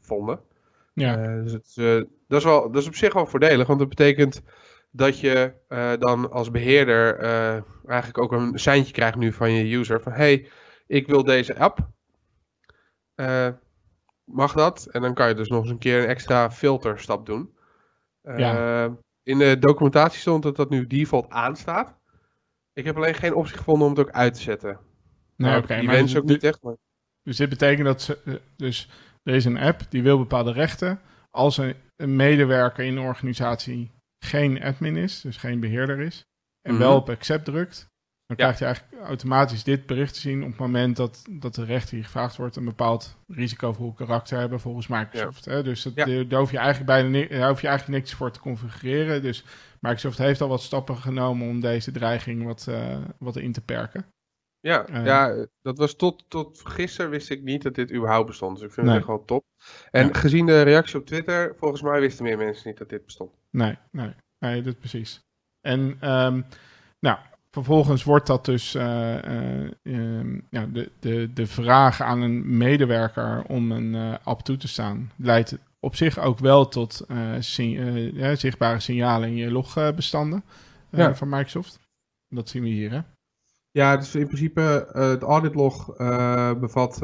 vonden. 0.00 0.40
Ja. 0.94 1.18
Uh, 1.18 1.42
dus 1.42 1.52
het, 1.52 1.74
dat, 2.28 2.38
is 2.38 2.44
wel, 2.44 2.70
dat 2.70 2.82
is 2.82 2.88
op 2.88 2.94
zich 2.94 3.12
wel 3.12 3.26
voordelig, 3.26 3.66
want 3.66 3.78
dat 3.78 3.88
betekent 3.88 4.42
dat 4.90 5.20
je 5.20 5.52
dan 5.98 6.30
als 6.30 6.50
beheerder 6.50 7.18
eigenlijk 7.86 8.18
ook 8.18 8.32
een 8.32 8.58
seintje 8.58 8.92
krijgt 8.92 9.16
nu 9.16 9.32
van 9.32 9.52
je 9.52 9.76
user 9.76 10.02
van 10.02 10.12
hey, 10.12 10.48
ik 10.86 11.06
wil 11.06 11.24
deze 11.24 11.58
app. 11.58 11.78
mag 14.24 14.52
dat? 14.52 14.86
En 14.90 15.02
dan 15.02 15.14
kan 15.14 15.28
je 15.28 15.34
dus 15.34 15.48
nog 15.48 15.62
eens 15.62 15.70
een 15.70 15.78
keer 15.78 16.02
een 16.02 16.08
extra 16.08 16.50
filterstap 16.50 17.26
doen. 17.26 17.56
Ja. 18.22 18.96
In 19.24 19.38
de 19.38 19.58
documentatie 19.58 20.20
stond 20.20 20.42
dat 20.42 20.56
dat 20.56 20.70
nu 20.70 20.86
default 20.86 21.30
aanstaat. 21.30 21.98
Ik 22.72 22.84
heb 22.84 22.96
alleen 22.96 23.14
geen 23.14 23.34
optie 23.34 23.56
gevonden 23.56 23.86
om 23.86 23.94
het 23.94 24.06
ook 24.06 24.14
uit 24.14 24.34
te 24.34 24.40
zetten. 24.40 24.78
Nee, 25.36 25.56
oké. 25.56 25.78
die 25.78 25.88
wens 25.88 26.16
ook 26.16 26.24
niet 26.24 26.42
echt. 26.42 26.62
Maar... 26.62 26.76
Dus 27.22 27.36
dit 27.36 27.48
betekent 27.48 27.86
dat 27.86 28.02
ze, 28.02 28.40
dus 28.56 28.90
er 29.22 29.34
is 29.34 29.44
een 29.44 29.58
app 29.58 29.80
die 29.88 30.02
wil 30.02 30.18
bepaalde 30.18 30.52
rechten. 30.52 31.00
Als 31.30 31.56
een, 31.56 31.74
een 31.96 32.16
medewerker 32.16 32.84
in 32.84 32.94
de 32.94 33.00
organisatie 33.00 33.90
geen 34.18 34.62
admin 34.62 34.96
is, 34.96 35.20
dus 35.20 35.36
geen 35.36 35.60
beheerder 35.60 36.00
is, 36.00 36.26
en 36.60 36.72
mhm. 36.72 36.82
wel 36.82 36.96
op 36.96 37.10
accept 37.10 37.44
drukt, 37.44 37.93
dan 38.26 38.36
krijgt 38.36 38.58
hij 38.58 38.68
eigenlijk 38.68 39.02
automatisch 39.02 39.64
dit 39.64 39.86
bericht 39.86 40.14
te 40.14 40.20
zien 40.20 40.42
op 40.42 40.48
het 40.48 40.58
moment 40.58 40.96
dat, 40.96 41.24
dat 41.30 41.54
de 41.54 41.64
rechter 41.64 41.94
die 41.94 42.04
gevraagd 42.04 42.36
wordt 42.36 42.56
een 42.56 42.64
bepaald 42.64 43.16
risicovol 43.28 43.92
karakter 43.92 44.38
hebben 44.38 44.60
volgens 44.60 44.86
Microsoft. 44.86 45.44
Hè? 45.44 45.62
Dus 45.62 45.82
dat, 45.82 45.94
daar, 45.96 46.40
hoef 46.40 46.50
je 46.50 46.58
eigenlijk 46.58 46.86
bijna 46.86 47.38
daar 47.38 47.48
hoef 47.48 47.60
je 47.60 47.68
eigenlijk 47.68 47.98
niks 47.98 48.14
voor 48.14 48.30
te 48.30 48.40
configureren. 48.40 49.22
Dus 49.22 49.44
Microsoft 49.80 50.18
heeft 50.18 50.40
al 50.40 50.48
wat 50.48 50.62
stappen 50.62 50.96
genomen 50.96 51.48
om 51.48 51.60
deze 51.60 51.90
dreiging 51.90 52.44
wat, 52.44 52.66
uh, 52.68 53.04
wat 53.18 53.36
in 53.36 53.52
te 53.52 53.60
perken. 53.60 54.06
Ja, 54.60 54.88
uh, 54.88 55.04
ja, 55.04 55.46
dat 55.62 55.78
was 55.78 55.96
tot, 55.96 56.24
tot 56.28 56.60
gisteren 56.64 57.10
wist 57.10 57.30
ik 57.30 57.42
niet 57.42 57.62
dat 57.62 57.74
dit 57.74 57.92
überhaupt 57.92 58.26
bestond. 58.26 58.56
Dus 58.56 58.66
ik 58.66 58.72
vind 58.72 58.86
het 58.86 58.96
echt 58.96 59.06
wel 59.06 59.24
top. 59.24 59.44
En 59.90 60.14
gezien 60.14 60.46
de 60.46 60.62
reactie 60.62 60.98
op 60.98 61.06
Twitter, 61.06 61.54
volgens 61.56 61.82
mij 61.82 62.00
wisten 62.00 62.24
meer 62.24 62.36
mensen 62.36 62.68
niet 62.68 62.78
dat 62.78 62.88
dit 62.88 63.04
bestond. 63.04 63.30
Nee, 63.50 63.78
nee, 63.90 64.14
nee, 64.38 64.62
dat 64.62 64.78
precies. 64.78 65.20
En 65.60 65.80
um, 66.10 66.44
nou, 66.98 67.18
vervolgens 67.54 68.04
wordt 68.04 68.26
dat 68.26 68.44
dus 68.44 68.74
uh, 68.74 69.14
uh, 69.82 70.40
ja, 70.50 70.66
de, 70.66 70.90
de, 71.00 71.32
de 71.34 71.46
vraag 71.46 72.00
aan 72.00 72.20
een 72.20 72.56
medewerker 72.56 73.44
om 73.46 73.72
een 73.72 73.94
uh, 73.94 74.14
app 74.22 74.40
toe 74.40 74.56
te 74.56 74.68
staan, 74.68 75.12
leidt 75.16 75.58
op 75.80 75.96
zich 75.96 76.18
ook 76.18 76.38
wel 76.38 76.68
tot 76.68 77.06
zichtbare 78.36 78.80
signalen 78.80 79.28
in 79.28 79.36
je 79.36 79.50
logbestanden 79.50 80.44
ja. 80.90 81.14
van 81.14 81.28
Microsoft. 81.28 81.78
Dat 82.28 82.48
zien 82.48 82.62
we 82.62 82.68
hier, 82.68 82.90
hè? 82.90 83.00
Ja, 83.70 83.96
dus 83.96 84.14
in 84.14 84.26
principe 84.26 84.88
het 84.92 85.22
auditlog 85.22 85.96
bevat 86.60 86.98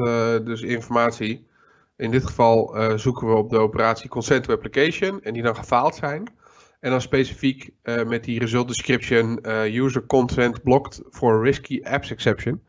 dus 0.45 0.61
informatie. 0.61 1.47
In 1.95 2.11
dit 2.11 2.25
geval 2.25 2.75
zoeken 2.95 3.27
we 3.27 3.33
op 3.33 3.49
de 3.49 3.57
operatie 3.57 4.09
consent 4.09 4.43
to 4.43 4.53
application 4.53 5.21
en 5.21 5.33
die 5.33 5.43
dan 5.43 5.55
gefaald 5.55 5.95
zijn. 5.95 6.39
En 6.81 6.89
dan 6.89 7.01
specifiek 7.01 7.69
met 8.05 8.23
die 8.23 8.39
result 8.39 8.67
description 8.67 9.39
user 9.65 10.05
consent 10.05 10.63
blocked 10.63 11.01
for 11.09 11.43
risky 11.43 11.81
apps 11.83 12.11
exception. 12.11 12.63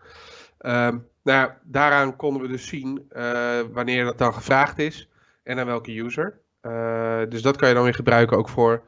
Ehm, 0.58 0.98
nou 1.22 1.38
ja, 1.38 1.58
daaraan 1.64 2.16
konden 2.16 2.42
we 2.42 2.48
dus 2.48 2.66
zien 2.66 3.06
wanneer 3.72 4.04
dat 4.04 4.18
dan 4.18 4.34
gevraagd 4.34 4.78
is 4.78 5.08
en 5.42 5.58
aan 5.58 5.66
welke 5.66 5.98
user. 5.98 6.40
dus 7.28 7.42
dat 7.42 7.56
kan 7.56 7.68
je 7.68 7.74
dan 7.74 7.84
weer 7.84 7.94
gebruiken 7.94 8.36
ook 8.36 8.48
voor 8.48 8.82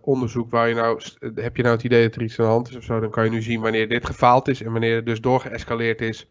onderzoek 0.00 0.50
waar 0.50 0.68
je 0.68 0.74
nou, 0.74 1.00
heb 1.34 1.56
je 1.56 1.62
nou 1.62 1.74
het 1.74 1.84
idee 1.84 2.02
dat 2.02 2.14
er 2.14 2.22
iets 2.22 2.38
aan 2.38 2.46
de 2.46 2.52
hand 2.52 2.68
is 2.68 2.76
of 2.76 2.84
zo, 2.84 3.00
dan 3.00 3.10
kan 3.10 3.24
je 3.24 3.30
nu 3.30 3.42
zien 3.42 3.60
wanneer 3.60 3.88
dit 3.88 4.06
gefaald 4.06 4.48
is 4.48 4.62
en 4.62 4.72
wanneer 4.72 4.96
het 4.96 5.06
dus 5.06 5.20
doorgeëscaleerd 5.20 6.00
is. 6.00 6.30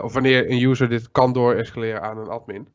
Of 0.00 0.12
wanneer 0.12 0.50
een 0.50 0.62
user 0.62 0.88
dit 0.88 1.10
kan 1.10 1.32
doorescaleren 1.32 2.02
aan 2.02 2.18
een 2.18 2.28
admin. 2.28 2.68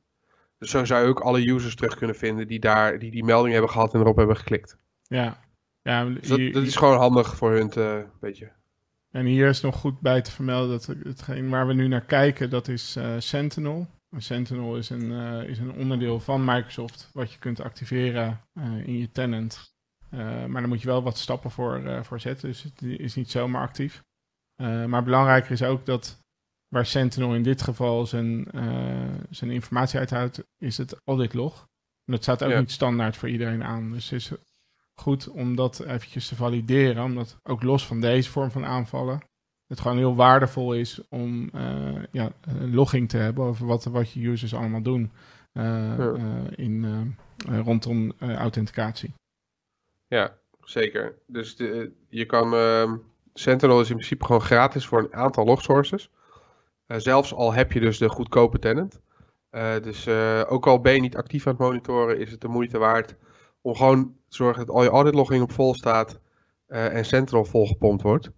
Dus 0.59 0.69
zo 0.69 0.85
zou 0.85 1.03
je 1.03 1.09
ook 1.09 1.19
alle 1.19 1.49
users 1.49 1.75
terug 1.75 1.95
kunnen 1.95 2.15
vinden 2.15 2.47
die 2.47 2.59
daar, 2.59 2.99
die, 2.99 3.11
die 3.11 3.23
melding 3.23 3.53
hebben 3.53 3.71
gehad 3.71 3.93
en 3.93 3.99
erop 3.99 4.17
hebben 4.17 4.37
geklikt. 4.37 4.77
Ja. 5.01 5.39
ja 5.81 6.05
dus 6.05 6.27
dat, 6.27 6.53
dat, 6.53 6.63
is 6.63 6.75
gewoon 6.75 6.97
handig 6.97 7.35
voor 7.35 7.51
hun 7.51 7.69
te, 7.69 8.05
beetje. 8.19 8.51
En 9.11 9.25
hier 9.25 9.47
is 9.47 9.61
nog 9.61 9.75
goed 9.75 9.99
bij 9.99 10.21
te 10.21 10.31
vermelden 10.31 10.69
dat 10.69 10.95
hetgeen 11.03 11.49
waar 11.49 11.67
we 11.67 11.73
nu 11.73 11.87
naar 11.87 12.05
kijken, 12.05 12.49
dat 12.49 12.67
is 12.67 12.97
uh, 12.97 13.15
Sentinel. 13.17 13.87
Sentinel 14.17 14.77
is 14.77 14.89
een, 14.89 15.11
uh, 15.11 15.43
is 15.43 15.59
een 15.59 15.73
onderdeel 15.73 16.19
van 16.19 16.45
Microsoft 16.45 17.09
wat 17.13 17.33
je 17.33 17.39
kunt 17.39 17.61
activeren 17.61 18.41
uh, 18.53 18.87
in 18.87 18.97
je 18.97 19.11
tenant. 19.11 19.73
Maar 20.11 20.51
daar 20.51 20.67
moet 20.67 20.81
je 20.81 20.87
wel 20.87 21.03
wat 21.03 21.17
stappen 21.17 21.51
voor, 21.51 22.05
voor 22.05 22.19
zetten, 22.19 22.47
dus 22.47 22.63
het 22.63 22.81
is 22.81 23.15
niet 23.15 23.31
zomaar 23.31 23.61
actief. 23.61 24.03
maar 24.87 25.03
belangrijker 25.03 25.51
is 25.51 25.63
ook 25.63 25.85
dat 25.85 26.18
waar 26.69 26.85
Sentinel 26.85 27.35
in 27.35 27.43
dit 27.43 27.61
geval 27.61 28.05
zijn, 28.05 28.47
zijn 29.29 29.51
informatie 29.51 29.99
uithoudt, 29.99 30.43
is 30.57 30.77
het 30.77 31.01
audit 31.05 31.33
log. 31.33 31.67
En 32.05 32.13
dat 32.13 32.23
staat 32.23 32.43
ook 32.43 32.59
niet 32.59 32.71
standaard 32.71 33.17
voor 33.17 33.29
iedereen 33.29 33.63
aan. 33.63 33.91
Dus 33.91 34.09
het 34.09 34.19
is 34.19 34.31
goed 34.93 35.29
om 35.29 35.55
dat 35.55 35.79
eventjes 35.79 36.27
te 36.27 36.35
valideren, 36.35 37.03
omdat 37.03 37.37
ook 37.43 37.63
los 37.63 37.85
van 37.85 38.01
deze 38.01 38.29
vorm 38.29 38.51
van 38.51 38.65
aanvallen 38.65 39.29
het 39.69 39.79
gewoon 39.79 39.97
heel 39.97 40.15
waardevol 40.15 40.73
is 40.73 41.01
om 41.09 41.49
uh, 41.55 42.03
ja, 42.11 42.31
logging 42.71 43.09
te 43.09 43.17
hebben 43.17 43.43
over 43.43 43.65
wat, 43.65 43.83
wat 43.83 44.11
je 44.11 44.27
users 44.27 44.53
allemaal 44.53 44.81
doen 44.81 45.11
uh, 45.53 46.11
in, 46.55 47.15
rondom 47.45 48.11
authenticatie. 48.19 49.13
Ja, 50.07 50.37
zeker. 50.63 51.15
Dus 51.27 51.55
de, 51.55 51.91
je 52.09 52.25
kan. 52.25 52.53
Ehm, 52.53 52.97
Sentinel 53.33 53.81
is 53.81 53.89
in 53.89 53.95
principe 53.95 54.25
gewoon 54.25 54.41
gratis 54.41 54.85
voor 54.85 54.99
een 54.99 55.13
aantal 55.13 55.45
logsources. 55.45 56.09
Zelfs 56.97 57.33
al 57.33 57.53
heb 57.53 57.71
je 57.71 57.79
dus 57.79 57.97
de 57.97 58.09
goedkope 58.09 58.59
tenant. 58.59 59.01
dus 59.81 60.07
ook 60.47 60.67
al 60.67 60.81
ben 60.81 60.93
je 60.93 61.01
niet 61.01 61.17
actief 61.17 61.47
aan 61.47 61.53
het 61.53 61.61
monitoren, 61.61 62.19
is 62.19 62.31
het 62.31 62.41
de 62.41 62.47
moeite 62.47 62.77
waard 62.77 63.15
om 63.61 63.75
gewoon 63.75 64.15
te 64.27 64.35
zorgen 64.35 64.65
dat 64.65 64.75
al 64.75 64.83
je 64.83 64.89
audit 64.89 65.13
logging 65.13 65.43
op 65.43 65.51
vol 65.51 65.73
staat 65.73 66.19
en 66.67 67.05
Sentinel 67.05 67.45
volgepompt 67.45 68.01
wordt. 68.01 68.31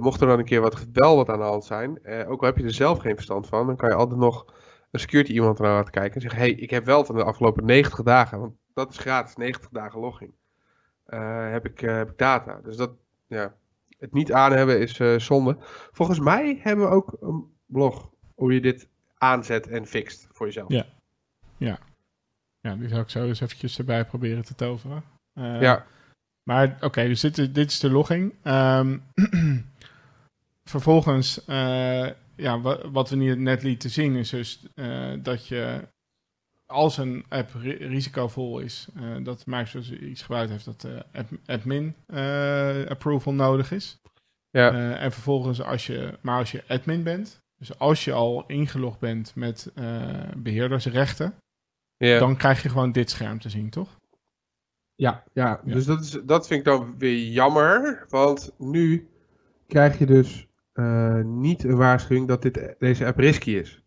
Mocht 0.00 0.20
er 0.20 0.26
dan 0.26 0.38
een 0.38 0.44
keer 0.44 0.60
wat, 0.60 0.86
wel 0.92 1.16
wat 1.16 1.28
aan 1.28 1.38
de 1.38 1.44
hand 1.44 1.64
zijn, 1.64 2.06
ook 2.26 2.40
al 2.40 2.46
heb 2.46 2.58
je 2.58 2.64
er 2.64 2.74
zelf 2.74 2.98
geen 2.98 3.14
verstand 3.14 3.46
van, 3.46 3.66
dan 3.66 3.76
kan 3.76 3.88
je 3.88 3.94
altijd 3.94 4.20
nog 4.20 4.46
een 4.90 5.00
security 5.00 5.32
iemand 5.32 5.58
naar 5.58 5.72
laten 5.72 5.92
kijken 5.92 6.14
en 6.14 6.20
zeggen: 6.20 6.40
hey, 6.40 6.50
ik 6.50 6.70
heb 6.70 6.84
wel 6.84 7.04
van 7.04 7.14
de 7.14 7.24
afgelopen 7.24 7.64
90 7.64 8.02
dagen, 8.02 8.40
want 8.40 8.54
dat 8.74 8.90
is 8.90 8.98
gratis, 8.98 9.36
90 9.36 9.70
dagen 9.70 10.00
logging, 10.00 10.32
heb, 11.50 11.66
ik, 11.66 11.80
heb 11.80 12.10
ik 12.10 12.18
data. 12.18 12.60
Dus 12.62 12.76
dat, 12.76 12.90
ja, 13.26 13.54
het 13.98 14.12
niet 14.12 14.32
aan 14.32 14.52
hebben 14.52 14.80
is 14.80 15.00
zonde. 15.26 15.56
Volgens 15.92 16.18
mij 16.18 16.58
hebben 16.62 16.84
we 16.84 16.90
ook 16.90 17.16
een 17.20 17.44
blog 17.66 18.10
hoe 18.34 18.54
je 18.54 18.60
dit 18.60 18.88
aanzet 19.14 19.66
en 19.68 19.86
fixt 19.86 20.28
voor 20.32 20.46
jezelf. 20.46 20.72
Ja, 20.72 20.86
ja. 21.56 21.78
Ja, 22.60 22.74
die 22.74 22.88
zou 22.88 23.00
ik 23.00 23.10
zo 23.10 23.26
eens 23.26 23.40
eventjes 23.40 23.78
erbij 23.78 24.04
proberen 24.04 24.44
te 24.44 24.54
toveren. 24.54 25.04
ja. 25.34 25.86
Maar 26.42 26.76
oké, 26.80 27.06
dus 27.06 27.20
dit, 27.20 27.54
dit, 27.54 27.70
is 27.70 27.80
de 27.80 27.90
logging. 27.90 28.34
Um, 28.44 29.02
vervolgens, 30.64 31.44
uh, 31.46 32.08
ja, 32.36 32.60
wat, 32.90 33.10
we 33.10 33.16
net 33.16 33.62
lieten 33.62 33.90
zien 33.90 34.16
is 34.16 34.30
dus 34.30 34.66
dat 35.22 35.46
je 35.46 35.88
als 36.68 36.96
een 36.96 37.24
app 37.28 37.50
risicovol 37.78 38.58
is, 38.58 38.88
uh, 38.96 39.24
dat 39.24 39.46
Microsoft 39.46 39.90
iets 39.90 40.22
gebruikt 40.22 40.50
heeft 40.50 40.64
dat 40.64 40.86
admin 41.46 41.94
approval 42.88 43.32
nodig 43.32 43.72
is. 43.72 44.00
Ja. 44.50 44.96
en 44.96 45.12
vervolgens 45.12 45.62
als 45.62 45.86
je, 45.86 46.18
maar 46.20 46.38
als 46.38 46.50
je 46.50 46.64
admin 46.68 47.02
bent, 47.02 47.40
dus 47.58 47.78
als 47.78 48.04
je 48.04 48.12
al 48.12 48.44
ingelogd 48.46 48.98
bent 48.98 49.34
met 49.34 49.72
beheerdersrechten, 50.36 51.34
ja. 51.96 52.18
dan 52.18 52.36
krijg 52.36 52.62
je 52.62 52.68
gewoon 52.68 52.92
dit 52.92 53.10
scherm 53.10 53.38
te 53.40 53.48
zien, 53.48 53.70
toch? 53.70 53.98
Ja, 54.94 55.24
ja, 55.32 55.60
dus 55.64 55.84
dat, 55.84 56.00
is, 56.00 56.10
dat 56.10 56.46
vind 56.46 56.60
ik 56.60 56.66
dan 56.66 56.94
weer 56.98 57.26
jammer. 57.26 58.04
Want 58.08 58.52
nu 58.58 59.08
krijg 59.66 59.98
je 59.98 60.06
dus 60.06 60.48
uh, 60.74 61.20
niet 61.24 61.64
een 61.64 61.76
waarschuwing 61.76 62.28
dat 62.28 62.42
dit, 62.42 62.74
deze 62.78 63.06
app 63.06 63.18
risky 63.18 63.50
is. 63.50 63.82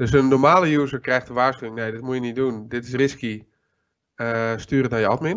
Dus 0.00 0.12
een 0.12 0.28
normale 0.28 0.76
user 0.76 1.00
krijgt 1.00 1.26
de 1.26 1.32
waarschuwing: 1.32 1.78
nee, 1.78 1.92
dit 1.92 2.00
moet 2.00 2.14
je 2.14 2.20
niet 2.20 2.34
doen. 2.34 2.68
Dit 2.68 2.84
is 2.84 2.92
risky. 2.92 3.44
Uh, 4.16 4.56
stuur 4.56 4.82
het 4.82 4.90
naar 4.90 5.00
je 5.00 5.06
admin. 5.06 5.36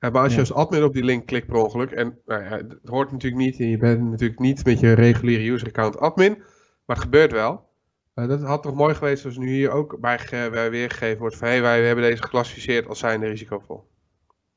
Uh, 0.00 0.10
maar 0.10 0.22
als 0.22 0.34
je 0.34 0.40
als 0.40 0.52
admin 0.52 0.82
op 0.82 0.92
die 0.92 1.04
link 1.04 1.26
klikt 1.26 1.46
per 1.46 1.56
ongeluk, 1.56 1.90
en 1.90 2.18
nou 2.26 2.42
ja, 2.44 2.50
het 2.50 2.78
hoort 2.84 3.12
natuurlijk 3.12 3.42
niet, 3.42 3.60
en 3.60 3.68
je 3.68 3.78
bent 3.78 4.10
natuurlijk 4.10 4.40
niet 4.40 4.64
met 4.64 4.80
je 4.80 4.92
reguliere 4.92 5.50
user 5.50 5.68
account 5.68 5.98
admin, 5.98 6.36
maar 6.84 6.96
het 6.96 7.04
gebeurt 7.04 7.32
wel. 7.32 7.68
dat 8.14 8.42
had 8.42 8.62
toch 8.62 8.74
mooi 8.74 8.94
geweest 8.94 9.24
als 9.24 9.36
nu 9.36 9.48
hier 9.48 9.70
ook 9.70 10.00
bij, 10.00 10.18
bij 10.30 10.70
weergegeven 10.70 11.18
wordt 11.18 11.36
van 11.36 11.46
hé, 11.46 11.52
hey, 11.52 11.62
wij 11.62 11.86
hebben 11.86 12.04
deze 12.04 12.22
geclassificeerd 12.22 12.86
als 12.86 12.98
zijnde 12.98 13.26
risicovol. 13.26 13.88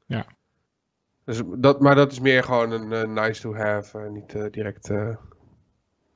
Ja, 0.05 0.25
Dus 1.25 1.41
dat, 1.57 1.81
maar 1.81 1.95
dat 1.95 2.11
is 2.11 2.19
meer 2.19 2.43
gewoon 2.43 2.91
een 2.91 3.13
nice 3.13 3.41
to 3.41 3.55
have, 3.55 3.99
niet 3.99 4.53
direct... 4.53 4.91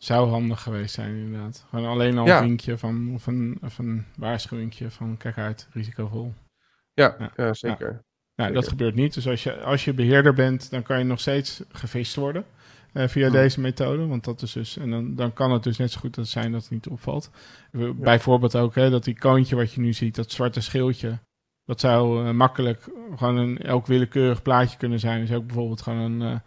Zou 0.06 0.30
handig 0.30 0.62
geweest 0.62 0.94
zijn, 0.94 1.16
inderdaad. 1.16 1.66
Gewoon 1.70 1.86
alleen 1.86 2.18
al 2.18 2.28
een 2.28 2.38
vinkje 2.38 2.78
van, 2.78 3.12
of 3.14 3.28
een, 3.28 3.58
of 3.62 3.78
een 3.78 4.06
waarschuwingje 4.18 4.92
van 4.92 5.18
kijk 5.18 5.38
uit, 5.38 5.68
risicovol. 5.72 6.34
Ja, 6.94 7.16
ja. 7.20 7.32
ja 7.36 7.54
zeker. 7.54 8.04
Nou, 8.36 8.54
dat 8.54 8.68
gebeurt 8.68 8.96
niet. 8.96 9.14
Dus 9.14 9.28
als 9.28 9.44
je, 9.44 9.62
als 9.62 9.86
je 9.86 9.94
beheerder 9.94 10.34
bent, 10.34 10.70
dan 10.70 10.84
kan 10.84 10.98
je 10.98 11.04
nog 11.04 11.20
steeds 11.20 11.64
gevist 11.72 12.16
worden. 12.16 12.46
Uh, 12.94 13.08
via 13.08 13.30
deze 13.30 13.60
methode. 13.60 14.06
Want 14.08 14.24
dat 14.24 14.42
is 14.42 14.52
dus. 14.52 14.78
En 14.78 14.90
dan, 14.90 15.16
dan 15.16 15.34
kan 15.34 15.52
het 15.52 15.64
dus 15.64 15.78
net 15.78 15.92
zo 15.92 16.00
goed 16.00 16.18
zijn 16.22 16.52
dat 16.52 16.62
het 16.62 16.72
niet 16.72 16.88
opvalt. 16.88 17.32
Bijvoorbeeld 17.96 18.56
ook 18.56 18.76
hè, 18.76 18.90
dat 18.90 19.04
die 19.04 19.20
koontje 19.20 19.56
wat 19.56 19.74
je 19.74 19.82
nu 19.82 19.94
ziet, 19.94 20.16
dat 20.16 20.32
zwarte 20.32 20.62
schildje. 20.62 21.20
Dat 21.64 21.80
zou 21.80 22.26
uh, 22.26 22.32
makkelijk 22.32 22.90
gewoon 23.16 23.38
een 23.38 23.58
elk 23.58 23.88
willekeurig 23.88 24.42
plaatje 24.42 24.78
kunnen 24.78 25.00
zijn. 25.00 25.22
Dus 25.22 25.36
ook 25.36 25.46
bijvoorbeeld 25.46 25.82
gewoon 25.82 26.00
een. 26.00 26.22
Uh, 26.22 26.40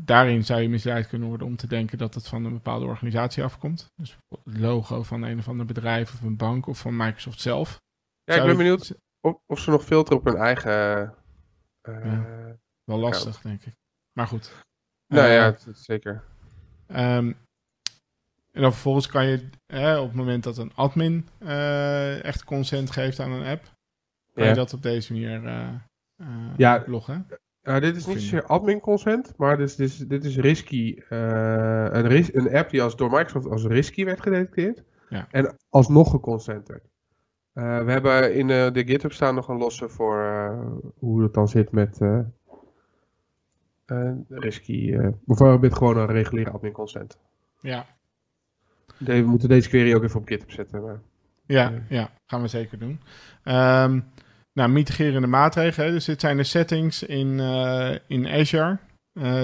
daarin 0.00 0.44
zou 0.44 0.60
je 0.60 0.68
misleid 0.68 1.08
kunnen 1.08 1.28
worden 1.28 1.46
om 1.46 1.56
te 1.56 1.66
denken 1.66 1.98
dat 1.98 2.14
het 2.14 2.28
van 2.28 2.44
een 2.44 2.52
bepaalde 2.52 2.86
organisatie 2.86 3.44
afkomt. 3.44 3.92
Dus 3.96 4.18
het 4.28 4.58
logo 4.58 5.02
van 5.02 5.22
een 5.22 5.38
of 5.38 5.48
ander 5.48 5.66
bedrijf 5.66 6.12
of 6.12 6.22
een 6.22 6.36
bank 6.36 6.66
of 6.66 6.78
van 6.78 6.96
Microsoft 6.96 7.40
zelf. 7.40 7.80
Ja, 8.24 8.34
ik 8.34 8.44
ben 8.44 8.56
benieuwd 8.56 8.94
of, 9.20 9.40
of 9.46 9.58
ze 9.58 9.70
nog 9.70 9.84
filteren 9.84 10.18
op 10.18 10.24
hun 10.24 10.36
eigen. 10.36 11.14
wel 12.84 12.98
lastig, 12.98 13.40
denk 13.40 13.64
ik. 13.64 13.74
Maar 14.12 14.26
goed. 14.26 14.52
Nou 15.06 15.28
ja, 15.28 15.50
uh, 15.50 15.74
zeker. 15.74 16.24
Um, 16.86 17.36
en 18.52 18.62
dan 18.62 18.72
vervolgens 18.72 19.06
kan 19.06 19.26
je 19.26 19.50
op 20.00 20.06
het 20.06 20.14
moment 20.14 20.44
dat 20.44 20.58
een 20.58 20.74
admin 20.74 21.28
uh, 21.38 22.24
echt 22.24 22.44
consent 22.44 22.90
geeft 22.90 23.20
aan 23.20 23.30
een 23.30 23.46
app, 23.46 23.72
kan 24.32 24.46
je 24.46 24.54
dat 24.54 24.72
op 24.72 24.82
deze 24.82 25.12
manier 25.12 25.44
uh, 25.44 26.54
ja, 26.56 26.84
loggen. 26.86 27.26
Uh, 27.62 27.80
dit 27.80 27.96
is 27.96 28.06
niet 28.06 28.20
zozeer 28.20 28.46
admin 28.46 28.80
consent, 28.80 29.34
maar 29.36 29.56
dit 29.56 29.68
is, 29.68 29.76
dit 29.76 29.88
is, 29.88 29.98
dit 29.98 30.24
is 30.24 30.36
risky. 30.36 31.02
een, 31.08 32.06
ris 32.06 32.34
een 32.34 32.54
app 32.54 32.70
die 32.70 32.82
als, 32.82 32.96
door 32.96 33.10
Microsoft 33.10 33.46
als 33.46 33.64
risky 33.64 34.04
werd 34.04 34.20
gedetecteerd. 34.20 34.82
Ja. 35.08 35.26
En 35.30 35.56
alsnog 35.68 36.10
geconsent 36.10 36.68
werd. 36.68 36.84
we 37.52 37.90
hebben 37.92 38.34
in 38.34 38.46
de 38.46 38.82
GitHub 38.86 39.12
staan 39.12 39.34
nog 39.34 39.48
een 39.48 39.58
losse 39.58 39.88
voor 39.88 40.54
hoe 40.98 41.22
het 41.22 41.34
dan 41.34 41.48
zit 41.48 41.70
met 41.70 41.98
uh, 43.92 44.12
risky. 44.28 44.90
Uh, 44.90 45.08
bijvoorbeeld 45.24 45.74
gewoon 45.74 45.96
een 45.96 46.06
reguliere 46.06 46.50
admin 46.50 46.72
consent. 46.72 47.18
Ja. 47.60 47.86
we 48.98 49.22
moeten 49.26 49.48
deze 49.48 49.68
query 49.68 49.94
ook 49.94 50.02
even 50.02 50.20
op 50.20 50.28
GitHub 50.28 50.50
zetten. 50.50 50.82
Maar, 50.82 51.00
ja, 51.46 51.72
ja, 51.88 52.10
gaan 52.26 52.42
we 52.42 52.48
zeker 52.48 52.78
doen. 52.78 53.00
Um, 53.44 54.04
nou, 54.58 54.70
mitigerende 54.70 55.26
maatregelen. 55.26 55.92
Dus 55.92 56.04
dit 56.04 56.20
zijn 56.20 56.36
de 56.36 56.44
settings 56.44 57.02
in, 57.02 57.38
uh, 57.38 57.94
in 58.06 58.26
Azure 58.26 58.78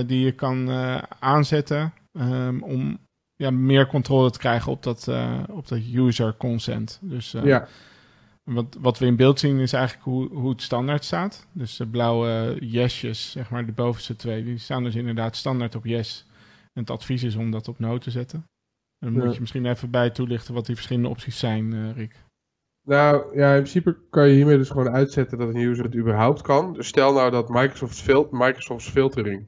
die 0.06 0.24
je 0.24 0.32
kan 0.32 0.70
aanzetten 1.18 1.92
um, 2.12 2.62
om 2.62 2.98
ja, 3.34 3.50
meer 3.50 3.86
controle 3.86 4.30
te 4.30 4.38
krijgen 4.38 4.72
op 4.72 4.82
dat, 4.82 5.08
op 5.50 5.68
dat 5.68 5.78
user 5.94 6.36
consent. 6.36 6.98
Dus 7.02 7.30
ja. 7.30 7.68
Wat, 8.44 8.76
wat 8.80 8.98
we 8.98 9.06
in 9.06 9.16
beeld 9.16 9.38
zien 9.38 9.58
is 9.58 9.72
eigenlijk 9.72 10.04
hoe, 10.04 10.28
hoe 10.28 10.50
het 10.50 10.62
standaard 10.62 11.04
staat. 11.04 11.46
Dus 11.52 11.76
de 11.76 11.86
blauwe 11.86 12.56
yesjes, 12.60 13.30
zeg 13.30 13.50
maar 13.50 13.66
de 13.66 13.72
bovenste 13.72 14.16
twee, 14.16 14.44
die 14.44 14.58
staan 14.58 14.84
dus 14.84 14.94
inderdaad 14.94 15.36
standaard 15.36 15.74
op 15.74 15.84
yes. 15.84 16.26
En 16.72 16.80
het 16.80 16.90
advies 16.90 17.22
is 17.22 17.36
om 17.36 17.50
dat 17.50 17.68
op 17.68 17.78
no 17.78 17.98
te 17.98 18.10
zetten. 18.10 18.46
Dan 18.98 19.12
moet 19.12 19.34
je 19.34 19.40
misschien 19.40 19.66
even 19.66 19.90
bij 19.90 20.10
toelichten 20.10 20.54
wat 20.54 20.66
die 20.66 20.74
verschillende 20.74 21.08
opties 21.08 21.38
zijn, 21.38 21.92
Rick. 21.92 22.16
Nou 22.84 23.38
ja, 23.38 23.54
in 23.54 23.60
principe 23.60 23.96
kan 24.10 24.28
je 24.28 24.34
hiermee 24.34 24.56
dus 24.56 24.70
gewoon 24.70 24.90
uitzetten 24.90 25.38
dat 25.38 25.48
een 25.48 25.60
user 25.60 25.84
het 25.84 25.94
überhaupt 25.94 26.42
kan. 26.42 26.72
Dus 26.72 26.86
stel 26.86 27.12
nou 27.12 27.30
dat 27.30 27.48
Microsoft 27.48 28.00
fil 28.00 28.28
Microsoft's 28.30 28.90
filtering. 28.90 29.46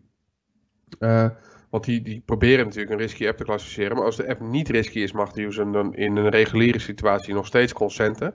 Uh, 1.01 1.29
want 1.71 1.85
die, 1.85 2.03
die 2.03 2.23
proberen 2.25 2.65
natuurlijk 2.65 2.93
een 2.93 2.99
risky 2.99 3.29
app 3.29 3.37
te 3.37 3.45
klassificeren. 3.45 3.97
Maar 3.97 4.05
als 4.05 4.17
de 4.17 4.29
app 4.29 4.41
niet 4.41 4.69
risky 4.69 4.99
is, 4.99 5.13
mag 5.13 5.33
de 5.33 5.43
user 5.43 5.73
dan 5.73 5.95
in 5.95 6.17
een 6.17 6.29
reguliere 6.29 6.79
situatie 6.79 7.35
nog 7.35 7.47
steeds 7.47 7.73
consenten. 7.73 8.35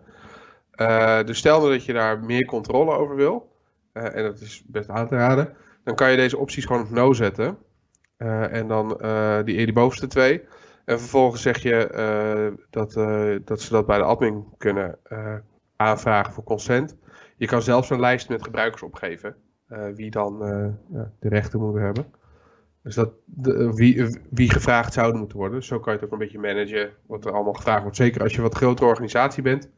Uh, 0.75 1.23
dus 1.23 1.37
stel 1.37 1.59
nou 1.59 1.71
dat 1.71 1.85
je 1.85 1.93
daar 1.93 2.19
meer 2.19 2.45
controle 2.45 2.91
over 2.91 3.15
wil, 3.15 3.51
uh, 3.93 4.15
en 4.15 4.23
dat 4.23 4.39
is 4.39 4.63
best 4.67 4.89
aan 4.89 5.07
te 5.07 5.15
raden, 5.15 5.55
dan 5.83 5.95
kan 5.95 6.11
je 6.11 6.17
deze 6.17 6.37
opties 6.37 6.65
gewoon 6.65 6.81
op 6.81 6.89
no 6.89 7.13
zetten. 7.13 7.57
En 8.51 8.67
dan 8.67 8.87
die, 9.45 9.65
die 9.65 9.73
bovenste 9.73 10.07
twee. 10.07 10.41
En 10.85 10.99
vervolgens 10.99 11.41
zeg 11.41 11.57
je 11.57 11.89
dat, 12.69 12.93
dat 13.45 13.61
ze 13.61 13.69
dat 13.69 13.85
bij 13.85 13.97
de 13.97 14.03
admin 14.03 14.45
kunnen 14.57 14.97
aanvragen 15.75 16.33
voor 16.33 16.43
consent. 16.43 16.97
Je 17.37 17.47
kan 17.47 17.61
zelfs 17.61 17.89
een 17.89 17.99
lijst 17.99 18.29
met 18.29 18.43
gebruikers 18.43 18.81
opgeven, 18.81 19.35
wie 19.95 20.11
dan 20.11 20.39
de 21.19 21.29
rechten 21.29 21.59
moeten 21.59 21.81
hebben. 21.81 22.05
Dus 22.83 22.95
dat, 22.95 23.11
wie, 23.75 24.19
wie 24.29 24.51
gevraagd 24.51 24.93
zouden 24.93 25.19
moeten 25.19 25.37
worden. 25.37 25.63
zo 25.63 25.79
kan 25.79 25.93
je 25.93 25.99
het 25.99 26.07
ook 26.07 26.13
een 26.13 26.25
beetje 26.25 26.39
managen, 26.39 26.89
wat 27.05 27.25
er 27.25 27.31
allemaal 27.31 27.53
gevraagd 27.53 27.81
wordt. 27.81 27.97
Zeker 27.97 28.21
als 28.21 28.35
je 28.35 28.41
wat 28.41 28.55
grotere 28.55 28.89
organisatie 28.89 29.43
bent 29.43 29.69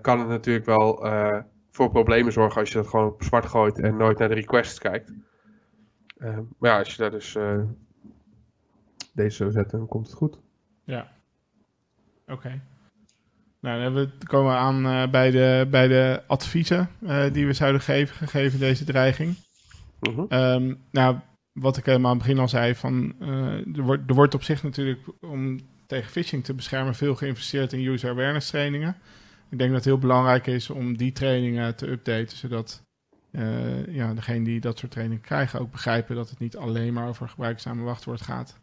kan 0.00 0.18
het 0.18 0.28
natuurlijk 0.28 0.66
wel 0.66 1.06
voor 1.70 1.90
problemen 1.90 2.32
zorgen 2.32 2.60
als 2.60 2.68
je 2.68 2.74
dat 2.78 2.86
gewoon 2.86 3.06
op 3.06 3.22
zwart 3.22 3.46
gooit 3.46 3.78
en 3.78 3.96
nooit 3.96 4.18
naar 4.18 4.28
de 4.28 4.34
requests 4.34 4.78
kijkt. 4.78 5.12
Maar 6.58 6.70
ja, 6.70 6.78
als 6.78 6.94
je 6.94 7.02
daar 7.02 7.10
dus 7.10 7.38
deze 9.12 9.36
zou 9.36 9.50
zetten, 9.50 9.78
dan 9.78 9.88
komt 9.88 10.06
het 10.06 10.16
goed. 10.16 10.38
Ja. 10.84 11.12
Oké. 12.26 12.60
Nou, 13.60 13.82
dan 13.82 13.94
we, 13.94 14.08
komen 14.26 14.52
we 14.52 14.58
aan 14.58 15.10
bij, 15.10 15.30
de, 15.30 15.66
bij 15.70 15.88
de 15.88 16.22
adviezen 16.26 16.88
die 17.32 17.46
we 17.46 17.52
zouden 17.52 17.80
geven, 17.80 18.16
gegeven 18.16 18.58
deze 18.58 18.84
dreiging. 18.84 19.36
Mhm. 20.00 20.20
um, 20.28 20.78
nou, 20.90 21.16
wat 21.52 21.76
ik 21.76 21.86
helemaal 21.86 22.10
aan 22.10 22.16
het 22.16 22.26
begin 22.26 22.40
al 22.40 22.48
zei, 22.48 22.74
van, 22.74 23.14
er, 23.74 23.82
wordt, 23.82 24.02
er 24.06 24.14
wordt 24.14 24.34
op 24.34 24.42
zich 24.42 24.62
natuurlijk 24.62 25.00
om 25.20 25.60
tegen 25.86 26.10
phishing 26.10 26.44
te 26.44 26.54
beschermen 26.54 26.94
veel 26.94 27.14
geïnvesteerd 27.14 27.72
in 27.72 27.86
user 27.86 28.10
awareness 28.10 28.50
trainingen. 28.50 28.96
Ik 29.50 29.58
denk 29.58 29.70
dat 29.70 29.78
het 29.78 29.88
heel 29.88 29.98
belangrijk 29.98 30.46
is 30.46 30.70
om 30.70 30.96
die 30.96 31.12
trainingen 31.12 31.76
te 31.76 31.90
updaten, 31.90 32.36
zodat 32.36 32.82
uh, 33.30 33.86
ja, 33.86 34.14
degene 34.14 34.44
die 34.44 34.60
dat 34.60 34.78
soort 34.78 34.92
trainingen 34.92 35.22
krijgen 35.22 35.60
ook 35.60 35.70
begrijpen 35.70 36.16
dat 36.16 36.30
het 36.30 36.38
niet 36.38 36.56
alleen 36.56 36.92
maar 36.92 37.08
over 37.08 37.28
gebruikzame 37.28 37.82
wachtwoord 37.82 38.20
gaat. 38.20 38.60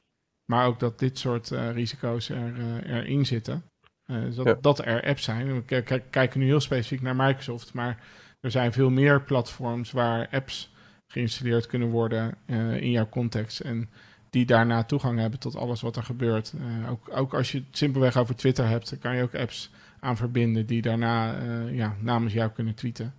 Maar 0.50 0.66
ook 0.66 0.80
dat 0.80 1.00
dit 1.00 1.20
soort 1.20 1.52
uh, 1.52 1.72
risico's 1.72 2.30
er, 2.30 2.54
uh, 2.58 2.96
erin 2.96 3.26
zitten. 3.26 3.64
Dus 4.06 4.36
dat, 4.36 4.64
dat 4.64 4.86
er 4.86 5.04
apps 5.04 5.24
zijn. 5.24 5.66
We 5.66 5.84
kijken 6.10 6.40
nu 6.40 6.46
heel 6.46 6.60
specifiek 6.60 7.02
naar 7.02 7.16
Microsoft, 7.16 7.74
maar 7.74 8.04
er 8.42 8.52
zijn 8.52 8.72
veel 8.72 8.90
meer 8.90 9.22
platforms 9.22 9.92
waar 9.92 10.28
apps 10.32 10.74
geïnstalleerd 11.08 11.68
kunnen 11.68 11.90
worden 11.90 12.38
in 12.80 12.92
jouw 12.92 13.10
context. 13.10 13.60
En 13.60 13.90
die 14.30 14.46
daarna 14.46 14.84
toegang 14.84 15.20
hebben 15.20 15.40
tot 15.40 15.56
alles 15.56 15.82
wat 15.82 15.96
er 15.96 16.04
gebeurt. 16.04 16.54
ook, 16.90 17.10
ook 17.18 17.34
als 17.34 17.52
je 17.52 17.58
het 17.58 17.78
simpelweg 17.78 18.18
over 18.18 18.36
Twitter 18.36 18.68
hebt, 18.68 18.90
dan 18.90 19.00
kan 19.00 19.16
je 19.16 19.24
ook 19.24 19.36
apps 19.36 19.72
aan 20.00 20.18
verbinden 20.18 20.66
die 20.66 20.82
daarna 20.82 21.42
uh, 21.42 21.76
ja, 21.76 21.96
namens 22.00 22.34
jou 22.34 22.52
kunnen 22.52 22.76
tweeten. 22.76 23.14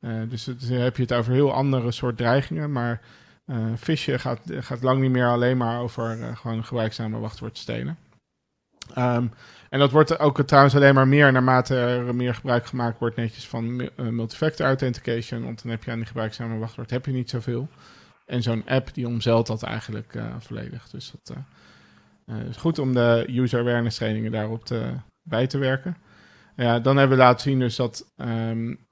Uh, 0.00 0.28
dus 0.28 0.44
dan 0.44 0.78
heb 0.78 0.96
je 0.96 1.02
het 1.02 1.12
over 1.12 1.32
heel 1.32 1.52
andere 1.52 1.90
soort 1.90 2.16
dreigingen, 2.16 2.72
maar 2.72 3.00
uh, 3.46 3.72
phishing 3.78 4.20
gaat, 4.20 4.40
gaat 4.46 4.82
lang 4.82 5.00
niet 5.00 5.10
meer 5.10 5.26
alleen 5.26 5.56
maar 5.56 5.80
over 5.80 6.36
gewoon 6.36 6.64
gebruikzame 6.64 7.18
wachtwoord 7.18 7.58
stelen. 7.58 7.98
Um, 8.98 9.32
en 9.70 9.78
dat 9.78 9.90
wordt 9.90 10.18
ook 10.18 10.42
trouwens 10.42 10.74
alleen 10.74 10.94
maar 10.94 11.08
meer 11.08 11.32
naarmate 11.32 11.76
er 11.76 12.14
meer 12.14 12.34
gebruik 12.34 12.66
gemaakt 12.66 12.98
wordt 12.98 13.16
netjes 13.16 13.48
van 13.48 13.90
multifactor 13.96 14.66
authentication. 14.66 15.44
Want 15.44 15.62
dan 15.62 15.70
heb 15.70 15.84
je 15.84 15.90
aan 15.90 15.98
die 15.98 16.06
gebruikzame 16.06 16.58
wachtwoord 16.58 16.90
heb 16.90 17.06
je 17.06 17.12
niet 17.12 17.30
zoveel. 17.30 17.68
En 18.26 18.42
zo'n 18.42 18.66
app 18.66 18.94
die 18.94 19.06
omzeilt 19.06 19.46
dat 19.46 19.62
eigenlijk 19.62 20.18
volledig. 20.38 20.88
Dus 20.90 21.12
dat 21.22 21.36
is 22.48 22.56
goed 22.56 22.78
om 22.78 22.92
de 22.92 23.24
user 23.28 23.60
awareness 23.60 23.96
trainingen 23.96 24.32
daarop 24.32 24.64
te, 24.64 24.92
bij 25.22 25.46
te 25.46 25.58
werken. 25.58 25.96
Ja, 26.56 26.80
dan 26.80 26.96
hebben 26.96 27.16
we 27.16 27.24
laten 27.24 27.40
zien 27.40 27.58
dus 27.58 27.76
dat 27.76 28.12
um, 28.16 28.83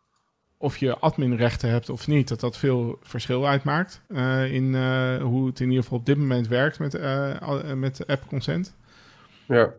of 0.62 0.77
je 0.77 0.98
adminrechten 0.98 1.70
hebt 1.70 1.88
of 1.88 2.07
niet, 2.07 2.29
dat 2.29 2.40
dat 2.40 2.59
veel 2.59 2.98
verschil 3.03 3.46
uitmaakt 3.46 4.01
uh, 4.09 4.53
in 4.55 4.64
uh, 4.64 5.22
hoe 5.22 5.46
het 5.46 5.61
in 5.61 5.68
ieder 5.68 5.83
geval 5.83 5.98
op 5.98 6.07
dit 6.07 6.18
moment 6.18 6.48
werkt 6.48 6.79
met, 6.79 6.94
uh, 6.94 7.72
met 7.72 8.07
app 8.07 8.27
consent. 8.27 8.75
Ja. 9.48 9.72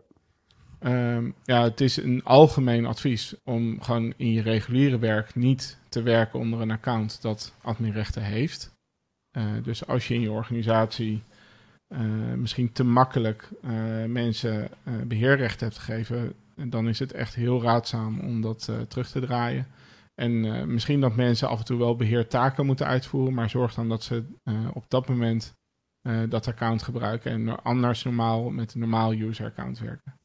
Um, 0.80 1.34
ja, 1.44 1.62
het 1.62 1.80
is 1.80 1.96
een 1.96 2.24
algemeen 2.24 2.86
advies 2.86 3.34
om 3.44 3.82
gewoon 3.82 4.14
in 4.16 4.32
je 4.32 4.42
reguliere 4.42 4.98
werk 4.98 5.34
niet 5.34 5.78
te 5.88 6.02
werken 6.02 6.38
onder 6.38 6.60
een 6.60 6.70
account 6.70 7.22
dat 7.22 7.54
adminrechten 7.62 8.22
heeft. 8.22 8.74
dus 9.62 9.86
als 9.86 10.08
je 10.08 10.14
in 10.14 10.20
je 10.20 10.30
organisatie 10.30 11.22
misschien 12.36 12.72
te 12.72 12.84
makkelijk 12.84 13.48
mensen 14.06 14.68
beheerrechten 15.06 15.66
hebt 15.66 15.78
gegeven, 15.78 16.32
en 16.56 16.70
dan 16.70 16.88
is 16.88 16.98
het 16.98 17.12
echt 17.12 17.34
heel 17.34 17.62
raadzaam 17.62 18.20
om 18.20 18.40
dat 18.40 18.70
terug 18.88 19.10
te 19.10 19.20
draaien. 19.20 19.66
En 20.14 20.44
uh, 20.44 20.62
misschien 20.62 21.00
dat 21.00 21.16
mensen 21.16 21.48
af 21.48 21.58
en 21.58 21.64
toe 21.64 21.78
wel 21.78 21.96
beheertaken 21.96 22.66
moeten 22.66 22.86
uitvoeren, 22.86 23.34
maar 23.34 23.50
zorg 23.50 23.74
dan 23.74 23.88
dat 23.88 24.02
ze 24.02 24.24
uh, 24.44 24.68
op 24.72 24.84
dat 24.88 25.08
moment 25.08 25.54
dat 26.28 26.48
account 26.48 26.82
gebruiken 26.82 27.30
en 27.30 27.62
anders 27.62 28.04
normaal 28.04 28.50
met 28.50 28.74
een 28.74 28.80
normaal 28.80 29.12
user 29.12 29.46
account 29.46 29.78
werken. 29.78 30.18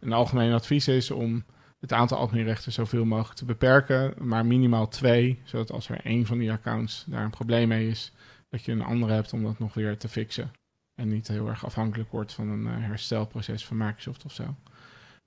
Een 0.00 0.12
algemeen 0.12 0.52
advies 0.52 0.88
is 0.88 1.10
om 1.10 1.44
het 1.80 1.92
aantal 1.92 2.18
adminrechten 2.18 2.72
zoveel 2.72 3.04
mogelijk 3.04 3.38
te 3.38 3.44
beperken, 3.44 4.14
maar 4.18 4.46
minimaal 4.46 4.88
twee, 4.88 5.40
zodat 5.44 5.72
als 5.72 5.88
er 5.88 6.00
één 6.04 6.26
van 6.26 6.38
die 6.38 6.52
accounts 6.52 7.04
daar 7.08 7.24
een 7.24 7.30
probleem 7.30 7.68
mee 7.68 7.88
is, 7.88 8.12
dat 8.48 8.64
je 8.64 8.72
een 8.72 8.82
andere 8.82 9.12
hebt 9.12 9.32
om 9.32 9.42
dat 9.42 9.58
nog 9.58 9.74
weer 9.74 9.98
te 9.98 10.08
fixen. 10.08 10.50
En 10.94 11.08
niet 11.08 11.28
heel 11.28 11.48
erg 11.48 11.64
afhankelijk 11.64 12.10
wordt 12.10 12.32
van 12.32 12.48
een 12.48 12.66
herstelproces 12.66 13.66
van 13.66 13.76
Microsoft 13.76 14.24
of 14.24 14.32
zo. 14.32 14.54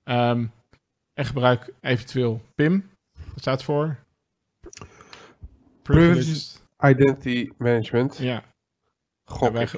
Um, 0.04 0.52
en 1.12 1.24
gebruik 1.24 1.72
eventueel 1.80 2.42
PIM. 2.54 2.89
Dat 3.32 3.40
staat 3.40 3.62
voor? 3.62 3.98
Privileged 5.82 6.62
Identity 6.80 7.50
Management. 7.58 8.16
Ja. 8.16 8.44
God, 9.24 9.52
wij, 9.52 9.68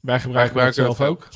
wij, 0.00 0.20
gebruiken 0.20 0.64
het 0.64 0.74
zelf 0.74 1.00
ook. 1.00 1.28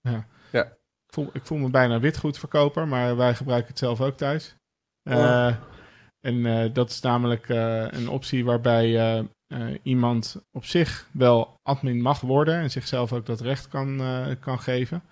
Ja. 0.00 0.26
ja. 0.52 0.64
Ik, 0.64 1.14
voel, 1.14 1.30
ik 1.32 1.46
voel 1.46 1.58
me 1.58 1.70
bijna 1.70 2.00
witgoedverkoper, 2.00 2.88
maar 2.88 3.16
wij 3.16 3.34
gebruiken 3.34 3.68
het 3.68 3.78
zelf 3.78 4.00
ook 4.00 4.16
thuis. 4.16 4.56
Uh, 5.02 5.54
en 6.20 6.34
uh, 6.34 6.72
dat 6.72 6.90
is 6.90 7.00
namelijk 7.00 7.48
uh, 7.48 7.86
een 7.90 8.08
optie 8.08 8.44
waarbij 8.44 9.28
iemand 9.82 10.42
op 10.52 10.64
zich 10.64 11.08
wel 11.12 11.60
admin 11.62 12.00
mag 12.00 12.20
worden 12.20 12.54
en 12.54 12.70
zichzelf 12.70 13.12
ook 13.12 13.26
dat 13.26 13.40
recht 13.40 13.68
kan, 13.68 14.00
kan 14.40 14.60
geven. 14.60 15.02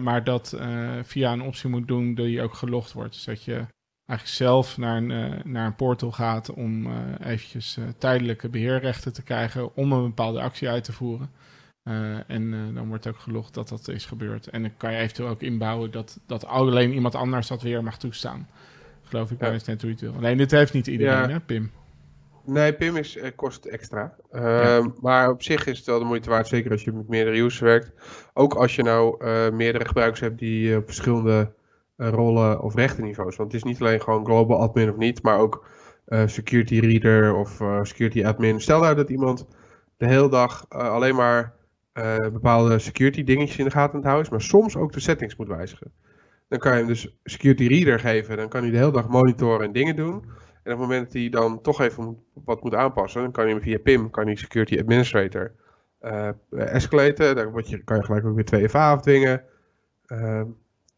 maar 0.00 0.24
dat 0.24 0.56
via 1.02 1.32
een 1.32 1.42
optie 1.42 1.70
moet 1.70 1.88
doen 1.88 2.14
die 2.14 2.42
ook 2.42 2.54
gelogd 2.54 2.92
wordt. 2.92 3.12
Dus 3.12 3.24
dat 3.24 3.44
je 3.44 3.66
eigenlijk 4.06 4.38
zelf 4.38 4.78
naar 4.78 4.96
een, 4.96 5.40
naar 5.44 5.66
een 5.66 5.76
portal 5.76 6.12
gaat 6.12 6.50
om 6.50 6.92
eventjes 7.24 7.78
tijdelijke 7.98 8.48
beheerrechten 8.48 9.12
te 9.12 9.22
krijgen 9.22 9.76
om 9.76 9.92
een 9.92 10.02
bepaalde 10.02 10.40
actie 10.40 10.68
uit 10.68 10.84
te 10.84 10.92
voeren. 10.92 11.30
Uh, 11.84 12.30
en 12.30 12.42
uh, 12.42 12.74
dan 12.74 12.88
wordt 12.88 13.06
ook 13.06 13.18
gelogd 13.18 13.54
dat 13.54 13.68
dat 13.68 13.88
is 13.88 14.06
gebeurd. 14.06 14.46
En 14.46 14.62
dan 14.62 14.76
kan 14.76 14.92
je 14.92 14.98
eventueel 14.98 15.28
ook 15.28 15.42
inbouwen 15.42 15.90
dat, 15.90 16.20
dat 16.26 16.46
alleen 16.46 16.92
iemand 16.92 17.14
anders 17.14 17.46
dat 17.46 17.62
weer 17.62 17.82
mag 17.82 17.98
toestaan. 17.98 18.48
Geloof 19.02 19.30
ik, 19.30 19.40
ja. 19.40 19.48
is 19.48 19.64
net 19.64 19.80
hoe 19.80 19.90
je 19.90 19.96
het 19.96 20.04
wil. 20.04 20.14
Alleen 20.14 20.36
dit 20.36 20.50
heeft 20.50 20.72
niet 20.72 20.86
iedereen, 20.86 21.30
hè, 21.30 21.40
Pim? 21.40 21.70
Nee, 22.44 22.72
Pim 22.72 22.96
is, 22.96 23.16
uh, 23.16 23.26
kost 23.36 23.64
extra. 23.64 24.14
Ja. 24.32 24.92
Maar 25.00 25.30
op 25.30 25.42
zich 25.42 25.66
is 25.66 25.76
het 25.76 25.86
wel 25.86 25.98
de 25.98 26.04
moeite 26.04 26.30
waard, 26.30 26.48
zeker 26.48 26.70
als 26.70 26.84
je 26.84 26.92
met 26.92 27.08
meerdere 27.08 27.36
users 27.36 27.60
werkt. 27.60 27.92
Ook 28.34 28.54
als 28.54 28.76
je 28.76 28.82
nou 28.82 29.24
meerdere 29.52 29.86
gebruikers 29.86 30.20
hebt 30.20 30.38
die 30.38 30.76
op 30.76 30.84
verschillende 30.84 31.52
rollen 31.96 32.60
of 32.60 32.74
rechtenniveaus. 32.74 33.36
Want 33.36 33.52
het 33.52 33.62
is 33.62 33.68
niet 33.68 33.80
alleen 33.80 34.00
gewoon 34.00 34.24
global 34.24 34.60
admin 34.60 34.90
of 34.90 34.96
niet, 34.96 35.22
maar 35.22 35.38
ook 35.38 35.66
security 36.26 36.78
reader 36.78 37.34
of 37.34 37.62
security 37.82 38.24
admin. 38.24 38.60
Stel 38.60 38.80
nou 38.80 38.94
dat 38.94 39.10
iemand 39.10 39.46
de 39.96 40.06
hele 40.06 40.28
dag 40.28 40.68
alleen 40.68 41.14
maar 41.14 41.54
bepaalde 42.32 42.78
security 42.78 43.24
dingetjes 43.24 43.58
in 43.58 43.64
de 43.64 43.70
gaten 43.70 43.98
aan 43.98 44.04
houden 44.04 44.24
is, 44.24 44.30
maar 44.30 44.40
soms 44.40 44.76
ook 44.76 44.92
de 44.92 45.00
settings 45.00 45.36
moet 45.36 45.48
wijzigen. 45.48 45.92
Dan 46.48 46.58
kan 46.58 46.72
je 46.72 46.78
hem 46.78 46.86
dus 46.86 47.16
security 47.24 47.66
reader 47.66 48.00
geven, 48.00 48.36
dan 48.36 48.48
kan 48.48 48.62
hij 48.62 48.70
de 48.70 48.76
hele 48.76 48.92
dag 48.92 49.08
monitoren 49.08 49.66
en 49.66 49.72
dingen 49.72 49.96
doen. 49.96 50.14
En 50.62 50.72
op 50.72 50.78
het 50.78 50.88
moment 50.88 51.04
dat 51.04 51.12
hij 51.12 51.28
dan 51.28 51.60
toch 51.60 51.80
even 51.80 52.18
wat 52.44 52.62
moet 52.62 52.74
aanpassen, 52.74 53.22
dan 53.22 53.32
kan 53.32 53.44
hij 53.44 53.52
hem 53.52 53.62
via 53.62 53.78
PIM, 53.78 54.10
kan 54.10 54.26
hij 54.26 54.34
security 54.34 54.78
administrator 54.78 55.52
escalaten. 56.50 57.36
Dan 57.36 57.50
word 57.50 57.68
je, 57.68 57.84
kan 57.84 57.96
je 57.96 58.04
gelijk 58.04 58.26
ook 58.26 58.50
weer 58.50 58.68
2FA 58.68 58.72
afdwingen. 58.72 59.42
Uh, 60.06 60.42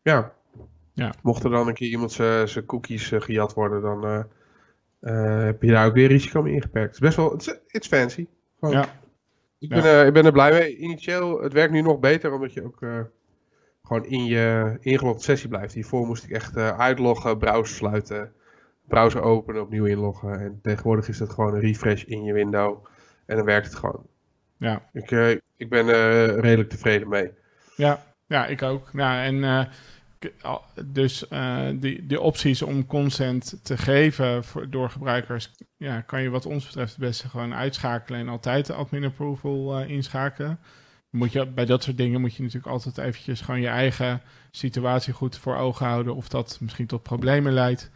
ja. 0.02 0.32
Ja. 0.94 1.14
Mocht 1.22 1.44
er 1.44 1.50
dan 1.50 1.68
een 1.68 1.74
keer 1.74 1.88
iemand 1.88 2.12
zijn 2.12 2.66
cookies 2.66 3.10
uh, 3.10 3.20
gejat 3.20 3.54
worden, 3.54 3.82
dan 3.82 4.26
heb 5.44 5.62
je 5.62 5.70
daar 5.70 5.86
ook 5.86 5.94
weer 5.94 6.08
risico 6.08 6.42
mee 6.42 6.54
ingeperkt. 6.54 6.94
Het 6.94 6.94
is 6.94 7.00
best 7.00 7.16
wel, 7.16 7.34
it's, 7.34 7.54
it's 7.66 7.88
fancy. 7.88 8.26
Gewoon. 8.58 8.74
Ja. 8.74 8.86
Ik 9.58 9.68
ben, 9.68 10.06
ik 10.06 10.12
ben 10.12 10.24
er 10.24 10.32
blij 10.32 10.52
mee. 10.52 10.76
Initieel, 10.76 11.42
het 11.42 11.52
werkt 11.52 11.72
nu 11.72 11.80
nog 11.80 11.98
beter, 11.98 12.32
omdat 12.32 12.52
je 12.52 12.64
ook 12.64 12.78
gewoon 13.82 14.04
in 14.04 14.24
je 14.24 14.76
ingelogde 14.80 15.22
sessie 15.22 15.48
blijft. 15.48 15.74
Hiervoor 15.74 16.06
moest 16.06 16.24
ik 16.24 16.30
echt 16.30 16.56
uitloggen, 16.56 17.38
browser 17.38 17.76
sluiten, 17.76 18.32
browser 18.88 19.22
openen, 19.22 19.62
opnieuw 19.62 19.84
inloggen. 19.84 20.40
En 20.40 20.58
tegenwoordig 20.62 21.08
is 21.08 21.18
dat 21.18 21.30
gewoon 21.30 21.54
een 21.54 21.60
refresh 21.60 22.02
in 22.02 22.24
je 22.24 22.32
window. 22.32 22.86
En 23.26 23.36
dan 23.36 23.44
werkt 23.44 23.66
het 23.66 23.74
gewoon. 23.74 24.06
Ja. 24.56 24.82
Ik, 24.92 25.10
ik 25.56 25.68
ben 25.68 25.86
redelijk 26.40 26.70
tevreden 26.70 27.08
mee. 27.08 27.30
Ja, 27.76 28.04
ja 28.26 28.46
ik 28.46 28.62
ook. 28.62 28.88
Ja, 28.92 29.24
en 29.24 29.68
dus 30.84 31.24
uh, 31.30 31.66
die, 31.74 32.06
die 32.06 32.20
opties 32.20 32.62
om 32.62 32.86
consent 32.86 33.58
te 33.62 33.76
geven 33.76 34.44
voor, 34.44 34.70
door 34.70 34.90
gebruikers, 34.90 35.50
ja, 35.76 36.00
kan 36.00 36.22
je 36.22 36.30
wat 36.30 36.46
ons 36.46 36.64
betreft 36.66 36.90
het 36.90 37.00
beste 37.00 37.28
gewoon 37.28 37.54
uitschakelen 37.54 38.20
en 38.20 38.28
altijd 38.28 38.66
de 38.66 38.72
admin 38.72 39.04
approval 39.04 39.80
uh, 39.80 39.88
inschakelen. 39.88 40.58
Moet 41.10 41.32
je, 41.32 41.46
bij 41.46 41.64
dat 41.64 41.82
soort 41.82 41.96
dingen 41.96 42.20
moet 42.20 42.34
je 42.34 42.42
natuurlijk 42.42 42.72
altijd 42.72 42.98
eventjes 42.98 43.40
gewoon 43.40 43.60
je 43.60 43.68
eigen 43.68 44.22
situatie 44.50 45.12
goed 45.12 45.38
voor 45.38 45.56
ogen 45.56 45.86
houden 45.86 46.14
of 46.14 46.28
dat 46.28 46.58
misschien 46.60 46.86
tot 46.86 47.02
problemen 47.02 47.52
leidt. 47.52 47.90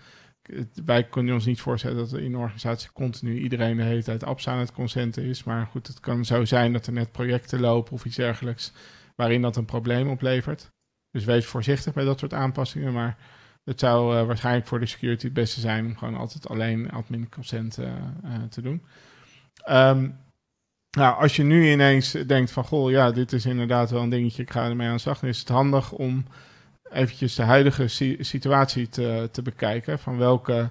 Wij 0.85 1.05
kunnen 1.05 1.35
ons 1.35 1.45
niet 1.45 1.61
voorstellen 1.61 1.97
dat 1.97 2.13
in 2.13 2.25
een 2.25 2.37
organisatie 2.37 2.91
continu 2.93 3.39
iedereen 3.39 3.77
de 3.77 3.83
hele 3.83 4.03
tijd 4.03 4.25
apps 4.25 4.49
aan 4.49 4.59
het 4.59 4.73
consenten 4.73 5.25
is. 5.25 5.45
Maar 5.45 5.67
goed, 5.67 5.87
het 5.87 6.01
kan 6.01 6.25
zo 6.25 6.45
zijn 6.45 6.73
dat 6.73 6.87
er 6.87 6.93
net 6.93 7.13
projecten 7.13 7.61
lopen 7.61 7.93
of 7.93 8.05
iets 8.05 8.17
dergelijks 8.17 8.73
waarin 9.17 9.43
dat 9.43 9.57
een 9.57 9.65
probleem 9.65 10.09
oplevert. 10.09 10.71
Dus 11.11 11.25
wees 11.25 11.47
voorzichtig 11.47 11.93
bij 11.93 12.05
dat 12.05 12.19
soort 12.19 12.35
aanpassingen. 12.35 12.93
Maar 12.93 13.17
het 13.65 13.81
zou 13.81 14.17
uh, 14.17 14.27
waarschijnlijk 14.27 14.67
voor 14.67 14.81
de 14.81 14.87
security 14.87 15.25
het 15.25 15.35
beste 15.35 15.61
zijn 15.61 15.87
om 15.87 15.97
gewoon 15.97 16.17
altijd 16.17 16.49
alleen 16.49 16.91
admin 16.91 17.29
consent 17.29 17.79
uh, 17.79 17.87
uh, 17.87 18.43
te 18.51 18.63
doen. 18.63 18.83
Um, 19.71 20.19
nou, 20.91 21.21
als 21.23 21.37
je 21.37 21.43
nu 21.43 21.71
ineens 21.71 22.11
denkt 22.11 22.51
van, 22.51 22.65
goh, 22.65 22.91
ja, 22.91 23.11
dit 23.11 23.33
is 23.33 23.47
inderdaad 23.47 23.91
wel 23.91 24.03
een 24.03 24.09
dingetje, 24.09 24.43
ik 24.43 24.51
ga 24.51 24.69
ermee 24.69 24.89
aan 24.89 24.95
de 24.95 25.01
slag, 25.01 25.19
dan 25.19 25.29
is 25.29 25.39
het 25.39 25.49
handig 25.49 25.93
om 25.93 26.25
eventjes 26.91 27.35
de 27.35 27.43
huidige 27.43 27.89
si 27.89 28.17
situatie 28.21 28.89
te, 28.89 29.29
te 29.33 29.43
bekijken 29.43 29.99
van 29.99 30.19
welke 30.19 30.71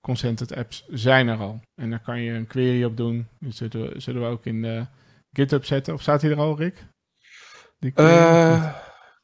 consented 0.00 0.54
apps 0.54 0.84
zijn 0.88 1.28
er 1.28 1.38
al. 1.38 1.60
En 1.74 1.90
daar 1.90 2.00
kan 2.00 2.20
je 2.20 2.32
een 2.32 2.46
query 2.46 2.84
op 2.84 2.96
doen. 2.96 3.26
Die 3.38 3.52
zullen 3.52 3.92
we, 3.92 4.00
zullen 4.00 4.22
we 4.22 4.28
ook 4.28 4.44
in 4.44 4.62
de 4.62 4.86
GitHub 5.32 5.64
zetten. 5.64 5.94
Of 5.94 6.02
staat 6.02 6.22
hij 6.22 6.30
er 6.30 6.38
al, 6.38 6.56
Rick? 6.56 6.86
Die 7.78 7.92
uh, 7.94 8.74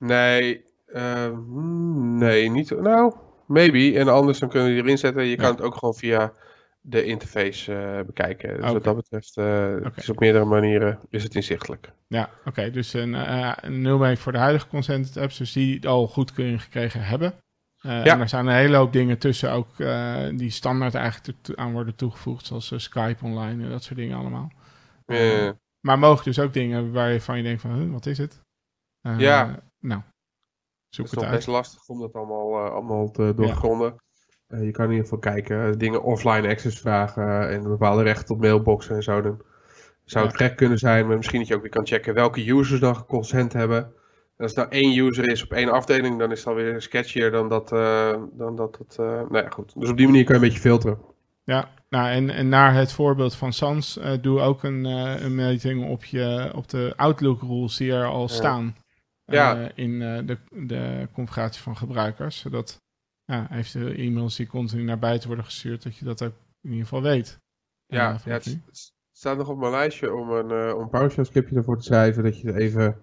Nee, 0.04 0.64
uh, 0.86 1.38
nee, 2.18 2.50
niet. 2.50 2.70
Nou, 2.70 3.14
maybe. 3.46 3.98
En 3.98 4.08
anders 4.08 4.38
dan 4.38 4.48
kunnen 4.48 4.68
we 4.68 4.74
die 4.74 4.82
erin 4.82 4.98
zetten. 4.98 5.24
Je 5.24 5.36
kan 5.36 5.50
het 5.50 5.60
ook 5.60 5.74
gewoon 5.74 5.94
via 5.94 6.32
de 6.80 7.04
interface 7.04 7.72
uh, 7.72 8.06
bekijken. 8.06 8.48
Dus 8.48 8.58
okay. 8.58 8.72
wat 8.72 8.84
dat 8.84 8.96
betreft, 8.96 9.36
uh, 9.36 9.44
okay. 9.44 9.82
het 9.82 9.96
is 9.96 10.08
op 10.08 10.20
meerdere 10.20 10.44
manieren 10.44 10.98
is 11.10 11.22
het 11.22 11.34
inzichtelijk. 11.34 11.92
Ja, 12.06 12.30
oké. 12.38 12.48
Okay. 12.48 12.70
Dus 12.70 12.92
een, 12.92 13.12
uh, 13.12 13.52
een 13.60 14.16
voor 14.16 14.32
de 14.32 14.38
huidige 14.38 14.66
consented 14.66 15.16
apps, 15.16 15.38
dus 15.38 15.52
die 15.52 15.88
al 15.88 16.06
goedkeuring 16.06 16.62
gekregen 16.62 17.04
hebben. 17.04 17.34
ja. 17.80 18.04
En 18.04 18.20
er 18.20 18.28
zijn 18.28 18.46
een 18.46 18.54
hele 18.54 18.76
hoop 18.76 18.92
dingen 18.92 19.18
tussen 19.18 19.52
ook 19.52 19.76
die 20.38 20.50
standaard 20.50 20.94
eigenlijk 20.94 21.38
aan 21.54 21.72
worden 21.72 21.94
toegevoegd, 21.94 22.46
zoals 22.46 22.72
Skype 22.76 23.24
online 23.24 23.64
en 23.64 23.70
dat 23.70 23.82
soort 23.82 23.98
dingen 23.98 24.18
allemaal. 24.18 24.52
maar 25.80 25.98
mogen 25.98 26.24
dus 26.24 26.38
ook 26.38 26.52
dingen 26.52 26.92
waar 26.92 27.12
je 27.12 27.20
van 27.20 27.36
je 27.36 27.42
denkt 27.42 27.60
van, 27.60 27.92
wat 27.92 28.06
is 28.06 28.18
het? 28.18 28.40
ja. 29.18 29.62
Nou, 29.84 30.00
zoek 30.88 31.06
het, 31.06 31.16
is 31.16 31.22
nog 31.22 31.30
best 31.30 31.46
lastig 31.46 31.88
om 31.88 32.00
dat 32.00 32.12
allemaal, 32.12 32.66
uh, 32.66 32.72
allemaal 32.72 33.10
te 33.10 33.32
doorgronden. 33.36 33.94
Ja. 34.48 34.56
Uh, 34.58 34.64
je 34.64 34.70
kan 34.70 34.84
in 34.84 34.90
ieder 34.90 35.04
geval 35.04 35.18
kijken, 35.18 35.68
uh, 35.68 35.76
dingen 35.76 36.02
offline 36.02 36.48
access 36.48 36.80
vragen 36.80 37.50
en 37.50 37.62
bepaalde 37.62 38.02
rechten 38.02 38.34
op 38.34 38.40
mailboxen 38.40 38.94
en 38.94 39.02
zo. 39.02 39.20
Dan 39.20 39.42
zou 40.04 40.26
het 40.26 40.38
ja. 40.38 40.46
gek 40.46 40.56
kunnen 40.56 40.78
zijn, 40.78 41.06
maar 41.06 41.16
misschien 41.16 41.38
dat 41.38 41.48
je 41.48 41.54
ook 41.54 41.60
weer 41.60 41.70
kan 41.70 41.86
checken 41.86 42.14
welke 42.14 42.50
users 42.50 42.80
dan 42.80 43.06
consent 43.06 43.52
hebben. 43.52 43.78
En 44.36 44.44
als 44.44 44.54
er 44.54 44.58
nou 44.58 44.70
één 44.70 44.98
user 44.98 45.28
is 45.28 45.42
op 45.44 45.52
één 45.52 45.70
afdeling, 45.70 46.18
dan 46.18 46.30
is 46.30 46.38
het 46.38 46.48
alweer 46.48 46.82
sketchier 46.82 47.30
dan 47.30 47.48
dat. 47.48 47.68
dan 48.32 48.56
dat 48.56 48.78
het, 48.78 48.96
nou 48.96 49.36
ja, 49.36 49.48
goed. 49.48 49.80
Dus 49.80 49.90
op 49.90 49.96
die 49.96 50.06
manier 50.06 50.24
kan 50.24 50.34
je 50.34 50.40
een 50.40 50.46
beetje 50.46 50.62
filteren. 50.62 50.98
Ja, 51.44 51.70
nou 51.88 52.08
en, 52.08 52.30
en 52.30 52.48
naar 52.48 52.74
het 52.74 52.92
voorbeeld 52.92 53.34
van 53.34 53.52
Sans, 53.52 54.00
doe 54.20 54.40
ook 54.40 54.62
een, 54.62 54.84
een 54.84 55.34
meting 55.34 55.88
op, 55.90 56.04
je, 56.04 56.50
op 56.54 56.68
de 56.68 56.92
Outlook 56.96 57.40
rules 57.40 57.76
die 57.76 57.92
er 57.92 58.06
al 58.06 58.20
ja. 58.20 58.28
staan 58.28 58.74
ja. 59.24 59.60
uh, 59.60 59.68
in 59.74 59.90
uh, 59.90 60.18
de, 60.26 60.38
de 60.50 61.08
configuratie 61.12 61.62
van 61.62 61.76
gebruikers. 61.76 62.38
Zodat 62.38 62.82
ja, 63.24 63.50
eventueel 63.50 63.94
e-mails 63.94 64.36
die 64.36 64.46
continu 64.46 64.82
naar 64.82 64.98
buiten 64.98 65.26
worden 65.26 65.44
gestuurd, 65.44 65.82
dat 65.82 65.96
je 65.96 66.04
dat 66.04 66.22
ook 66.22 66.34
in 66.60 66.70
ieder 66.70 66.82
geval 66.82 67.02
weet. 67.02 67.40
Ja, 67.86 68.12
uh, 68.12 68.18
ja 68.24 68.32
het, 68.32 68.44
het, 68.44 68.92
staat 69.12 69.36
nog 69.36 69.48
op 69.48 69.58
mijn 69.58 69.70
lijstje 69.70 70.14
om 70.14 70.30
een, 70.30 70.74
om 70.74 70.82
een 70.82 70.88
PowerShell 70.88 71.24
scriptje 71.24 71.56
ervoor 71.56 71.76
te 71.76 71.84
schrijven, 71.84 72.22
dat 72.22 72.40
je 72.40 72.54
even 72.54 73.00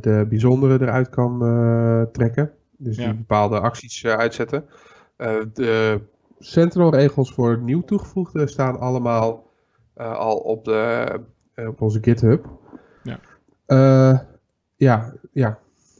de 0.00 0.26
bijzondere 0.28 0.80
eruit 0.80 1.08
kan 1.08 1.38
trekken. 2.12 2.52
Dus 2.70 2.96
ja. 2.96 3.04
die 3.04 3.14
bepaalde 3.14 3.60
acties 3.60 4.06
uitzetten. 4.06 4.68
de 5.52 6.00
Sentinel 6.38 6.94
regels 6.94 7.32
voor 7.32 7.58
nieuw 7.58 7.82
toegevoegde 7.82 8.46
staan 8.46 8.78
allemaal 8.78 9.50
al 9.94 10.36
op, 10.36 10.64
de, 10.64 11.20
op 11.54 11.80
onze 11.80 12.02
GitHub. 12.02 12.46
Ja. 13.02 14.33
Ja, 14.84 15.14
ja. 15.32 15.58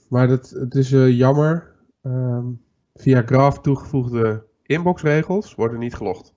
Maar 0.09 0.29
dat, 0.29 0.51
het 0.51 0.75
is 0.75 0.93
uh, 0.93 1.19
jammer. 1.19 1.73
Um, 2.03 2.63
via 2.95 3.23
Graph 3.27 3.61
toegevoegde 3.61 4.45
inboxregels 4.63 5.55
worden 5.55 5.79
niet 5.79 5.95
gelogd. 5.95 6.35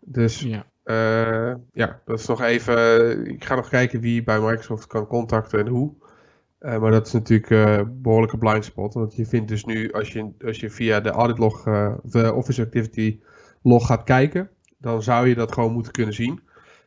Dus 0.00 0.40
ja. 0.40 0.66
Uh, 0.84 1.54
ja, 1.72 2.00
dat 2.04 2.18
is 2.18 2.26
nog 2.26 2.42
even. 2.42 3.26
Ik 3.26 3.44
ga 3.44 3.54
nog 3.54 3.68
kijken 3.68 4.00
wie 4.00 4.22
bij 4.22 4.40
Microsoft 4.40 4.86
kan 4.86 5.06
contacten 5.06 5.58
en 5.58 5.66
hoe. 5.66 5.92
Uh, 6.60 6.78
maar 6.78 6.90
dat 6.90 7.06
is 7.06 7.12
natuurlijk 7.12 7.50
een 7.50 8.02
behoorlijke 8.02 8.38
blind 8.38 8.64
spot. 8.64 8.94
Want 8.94 9.14
je 9.14 9.26
vindt 9.26 9.48
dus 9.48 9.64
nu, 9.64 9.92
als 9.92 10.12
je, 10.12 10.32
als 10.44 10.60
je 10.60 10.70
via 10.70 11.00
de 11.00 11.10
audit 11.10 11.38
log, 11.38 11.62
de 12.02 12.32
Office 12.34 12.62
Activity 12.62 13.20
log 13.62 13.86
gaat 13.86 14.02
kijken, 14.02 14.50
dan 14.78 15.02
zou 15.02 15.28
je 15.28 15.34
dat 15.34 15.52
gewoon 15.52 15.72
moeten 15.72 15.92
kunnen 15.92 16.14
zien. 16.14 16.40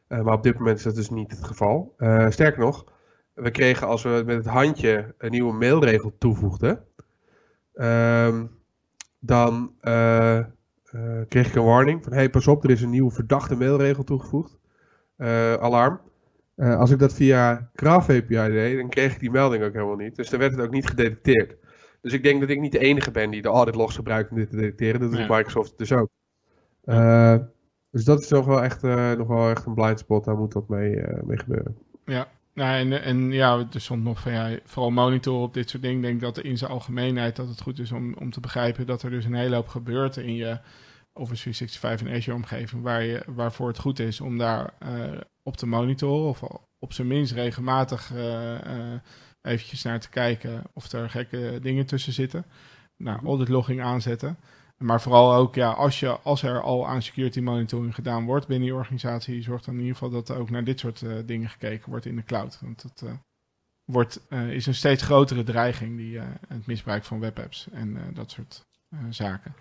maar 0.08 0.34
op 0.34 0.44
dit 0.44 0.58
moment 0.58 0.78
is 0.78 0.84
dat 0.84 0.96
dus 0.96 1.10
niet 1.10 1.32
het 1.32 1.44
geval. 1.44 1.96
sterker 2.30 2.60
nog, 2.60 2.86
we 3.42 3.52
kregen 3.52 3.88
als 3.88 4.04
we 4.04 4.24
met 4.26 4.36
het 4.36 4.46
handje 4.46 5.14
een 5.18 5.32
nieuwe 5.32 5.54
mailregel 5.54 6.16
toevoegden, 6.18 6.86
ehm, 7.74 8.46
dan 9.20 9.74
kreeg 11.28 11.48
ik 11.48 11.56
een 11.56 11.64
warning 11.64 12.04
van 12.04 12.14
hey 12.14 12.30
pas 12.30 12.48
op, 12.48 12.64
er 12.64 12.70
is 12.70 12.82
een 12.82 12.90
nieuwe 12.90 13.12
verdachte 13.12 13.56
mailregel 13.56 14.04
toegevoegd. 14.04 14.58
alarm. 15.60 16.00
als 16.56 16.92
ik 16.92 17.00
dat 17.00 17.14
via 17.14 17.70
Graph 17.74 18.10
API 18.10 18.52
deed, 18.52 18.78
dan 18.78 18.90
kreeg 18.90 19.14
ik 19.14 19.20
die 19.20 19.32
melding 19.32 19.64
ook 19.64 19.74
helemaal 19.74 19.96
niet. 19.96 20.16
Dus 20.16 20.30
dan 20.30 20.40
werd 20.40 20.52
het 20.52 20.62
ook 20.62 20.72
niet 20.72 20.88
gedetecteerd. 20.88 21.56
Dus 22.02 22.14
ik 22.14 22.24
denk 22.24 22.40
dat 22.40 22.50
ik 22.50 22.60
niet 22.60 22.72
de 22.72 22.80
enige 22.80 23.12
ben 23.12 23.30
die 23.30 23.42
de 23.42 23.50
audit 23.50 23.76
logs 23.76 23.96
gebruikt 23.96 24.30
om 24.30 24.38
dit 24.38 24.50
te 24.50 24.56
detecteren. 24.56 25.00
Dat 25.00 25.12
doet 25.12 25.30
Microsoft 25.30 25.78
dus 25.78 25.92
ook. 25.92 26.10
Dus 27.92 28.06
dat 28.06 28.22
is 28.22 28.30
nog 28.30 28.46
wel 28.46 28.64
echt, 28.64 28.82
nog 29.18 29.28
wel 29.28 29.50
echt 29.50 29.66
een 29.66 29.74
blind 29.74 30.00
spot. 30.00 30.26
Daar 30.26 30.38
moet 30.38 30.54
wat 30.54 30.70
mee, 30.70 31.02
mee 31.24 31.38
gebeuren. 31.38 31.78
Ja, 32.06 32.28
nou, 32.60 32.76
en, 32.76 33.04
en 33.04 33.32
ja, 33.32 33.66
er 33.74 33.82
stond 33.82 34.04
nog 34.04 34.20
van 34.20 34.60
vooral 34.66 34.92
monitoren 34.92 35.42
op 35.42 35.54
dit 35.54 35.70
soort 35.70 35.84
dingen. 35.84 35.98
Ik 35.98 36.04
denk 36.04 36.22
dat 36.22 36.40
in 36.40 36.58
zijn 36.58 36.72
algemeenheid 36.72 37.36
dat 37.36 37.48
het 37.48 37.62
goed 37.62 37.80
is 37.80 37.92
om, 37.92 38.14
om 38.14 38.32
te 38.32 38.40
begrijpen 38.40 38.86
dat 38.86 39.04
er 39.04 39.10
dus 39.10 39.26
een 39.26 39.34
hele 39.34 39.56
hoop 39.56 39.68
gebeurt 39.68 40.18
in 40.18 40.36
je 40.36 40.60
Office 41.14 41.42
365 41.42 42.08
en 42.08 42.16
Azure 42.16 42.36
omgeving. 42.36 42.82
Waar 42.82 43.04
je, 43.04 43.24
waarvoor 43.28 43.68
het 43.68 43.80
goed 43.80 44.00
is 44.00 44.22
om 44.22 44.38
daar 44.38 44.74
op 45.44 45.58
te 45.58 45.68
monitoren. 45.68 46.30
Of 46.30 46.42
op 46.80 46.94
zijn 46.94 47.08
minst 47.08 47.32
regelmatig 47.34 48.12
eventjes 49.42 49.84
naar 49.84 50.00
te 50.00 50.10
kijken 50.10 50.64
of 50.74 50.92
er 50.92 51.10
gekke 51.10 51.60
dingen 51.62 51.86
tussen 51.86 52.14
zitten. 52.14 52.46
Nou, 52.98 53.26
audit 53.26 53.50
logging 53.50 53.82
aanzetten. 53.82 54.38
Maar 54.80 55.02
vooral 55.02 55.34
ook, 55.34 55.56
ja, 55.56 55.72
als, 55.72 56.00
je, 56.00 56.08
als 56.08 56.44
er 56.44 56.62
al 56.62 56.88
aan 56.88 57.02
security 57.02 57.40
monitoring 57.40 57.96
gedaan 57.96 58.26
wordt 58.26 58.48
binnen 58.48 58.68
je 58.68 58.74
organisatie, 58.74 59.42
zorg 59.42 59.62
dan 59.62 59.74
in 59.74 59.80
ieder 59.80 59.96
geval 59.96 60.10
dat 60.10 60.30
er 60.30 60.38
ook 60.38 60.50
naar 60.50 60.64
dit 60.64 60.80
soort 60.80 61.02
uh, 61.02 61.14
dingen 61.26 61.50
gekeken 61.50 61.90
wordt 61.90 62.06
in 62.06 62.16
de 62.16 62.24
cloud. 62.24 62.60
Want 62.62 62.82
dat 62.82 63.02
uh, 63.06 63.12
wordt, 63.86 64.26
uh, 64.30 64.52
is 64.52 64.66
een 64.66 64.76
steeds 64.76 65.04
grotere 65.04 65.44
dreiging, 65.44 65.98
die, 65.98 66.20
het 66.48 66.66
misbruik 66.66 67.04
van 67.04 67.20
webapps 67.20 67.68
en 67.72 67.98
dat 68.14 68.32
soort 68.32 68.66
zaken. 69.10 69.56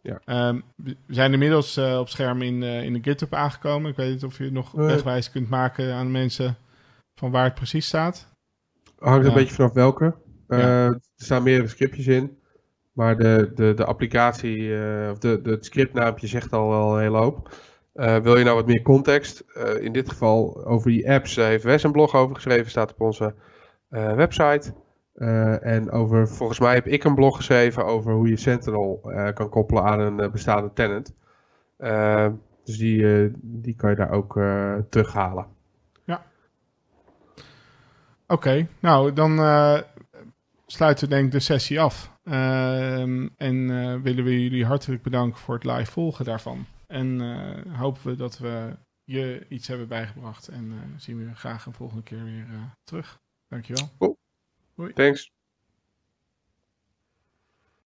Ja. 0.00 0.48
Um, 0.48 0.62
we 0.76 0.96
zijn 1.08 1.32
inmiddels 1.32 1.78
op 1.78 2.08
scherm 2.08 2.42
in, 2.42 2.62
in 2.62 2.92
de 2.92 3.02
GitHub 3.02 3.34
aangekomen. 3.34 3.90
Ik 3.90 3.96
weet 3.96 4.10
niet 4.10 4.24
of 4.24 4.38
je 4.38 4.50
nog 4.50 4.72
wegwijs 4.72 5.30
kunt 5.30 5.48
maken 5.48 5.94
aan 5.94 6.10
mensen 6.10 6.56
van 7.14 7.30
waar 7.30 7.44
het 7.44 7.54
precies 7.54 7.86
staat. 7.86 8.28
Hangt 8.98 9.26
een 9.26 9.34
beetje 9.34 9.54
vanaf 9.54 9.72
welke. 9.72 10.14
Er 10.46 11.00
staan 11.16 11.42
meerdere 11.42 11.68
scriptjes 11.68 12.06
in. 12.06 12.38
Maar 12.94 13.16
de, 13.16 13.52
de, 13.54 13.74
de 13.74 13.84
applicatie, 13.84 14.58
uh, 14.58 15.10
of 15.10 15.18
de, 15.18 15.40
de, 15.42 15.50
het 15.50 15.64
scriptnaampje 15.64 16.26
zegt 16.26 16.52
al 16.52 16.68
wel 16.68 16.94
een 16.94 17.02
hele 17.02 17.18
hoop. 17.18 17.48
Uh, 17.94 18.16
wil 18.16 18.36
je 18.36 18.44
nou 18.44 18.56
wat 18.56 18.66
meer 18.66 18.82
context? 18.82 19.44
in 19.80 19.92
dit 19.92 20.08
geval 20.08 20.64
over 20.64 20.90
die 20.90 21.10
apps 21.10 21.36
heeft 21.36 21.64
Wes 21.64 21.82
een 21.82 21.92
blog 21.92 22.14
over 22.14 22.34
geschreven, 22.34 22.70
staat 22.70 22.92
op 22.92 23.00
onze 23.00 23.34
website. 23.88 24.74
en 25.60 25.90
over, 25.90 26.28
volgens 26.28 26.58
mij 26.58 26.74
heb 26.74 26.86
ik 26.86 27.04
een 27.04 27.14
blog 27.14 27.36
geschreven 27.36 27.84
over 27.84 28.12
hoe 28.12 28.28
je 28.28 28.36
Sentinel 28.36 29.12
kan 29.34 29.48
koppelen 29.48 29.82
aan 29.82 30.00
een 30.00 30.30
bestaande 30.30 30.72
tenant. 30.72 31.14
dus 32.64 32.78
die, 32.78 33.30
die 33.42 33.74
kan 33.76 33.90
je 33.90 33.96
daar 33.96 34.10
ook 34.10 34.40
terughalen. 34.90 35.46
Oké, 38.26 38.66
nou 38.80 39.12
dan 39.12 39.36
sluiten 40.66 41.08
we 41.08 41.14
denk 41.14 41.26
ik 41.26 41.32
de 41.32 41.40
sessie 41.40 41.80
af. 41.80 42.13
Ehm, 42.24 43.28
en 43.36 43.54
uh, 43.54 44.00
willen 44.00 44.24
we 44.24 44.42
jullie 44.42 44.64
hartelijk 44.64 45.02
bedanken 45.02 45.40
voor 45.40 45.54
het 45.54 45.64
live 45.64 45.92
volgen 45.92 46.24
daarvan. 46.24 46.66
En 46.86 47.20
uh, 47.20 47.78
hopen 47.78 48.06
we 48.06 48.16
dat 48.16 48.38
we 48.38 48.76
je 49.04 49.46
iets 49.48 49.68
hebben 49.68 49.88
bijgebracht. 49.88 50.48
En 50.48 50.94
zien 50.96 51.18
we 51.18 51.34
graag 51.34 51.66
een 51.66 51.72
volgende 51.72 52.02
keer 52.02 52.24
weer 52.24 52.46
terug. 52.84 53.20
Dankjewel. 53.48 53.88
Cool. 53.98 54.18
Hoi. 54.74 54.92
Thanks. 54.92 55.33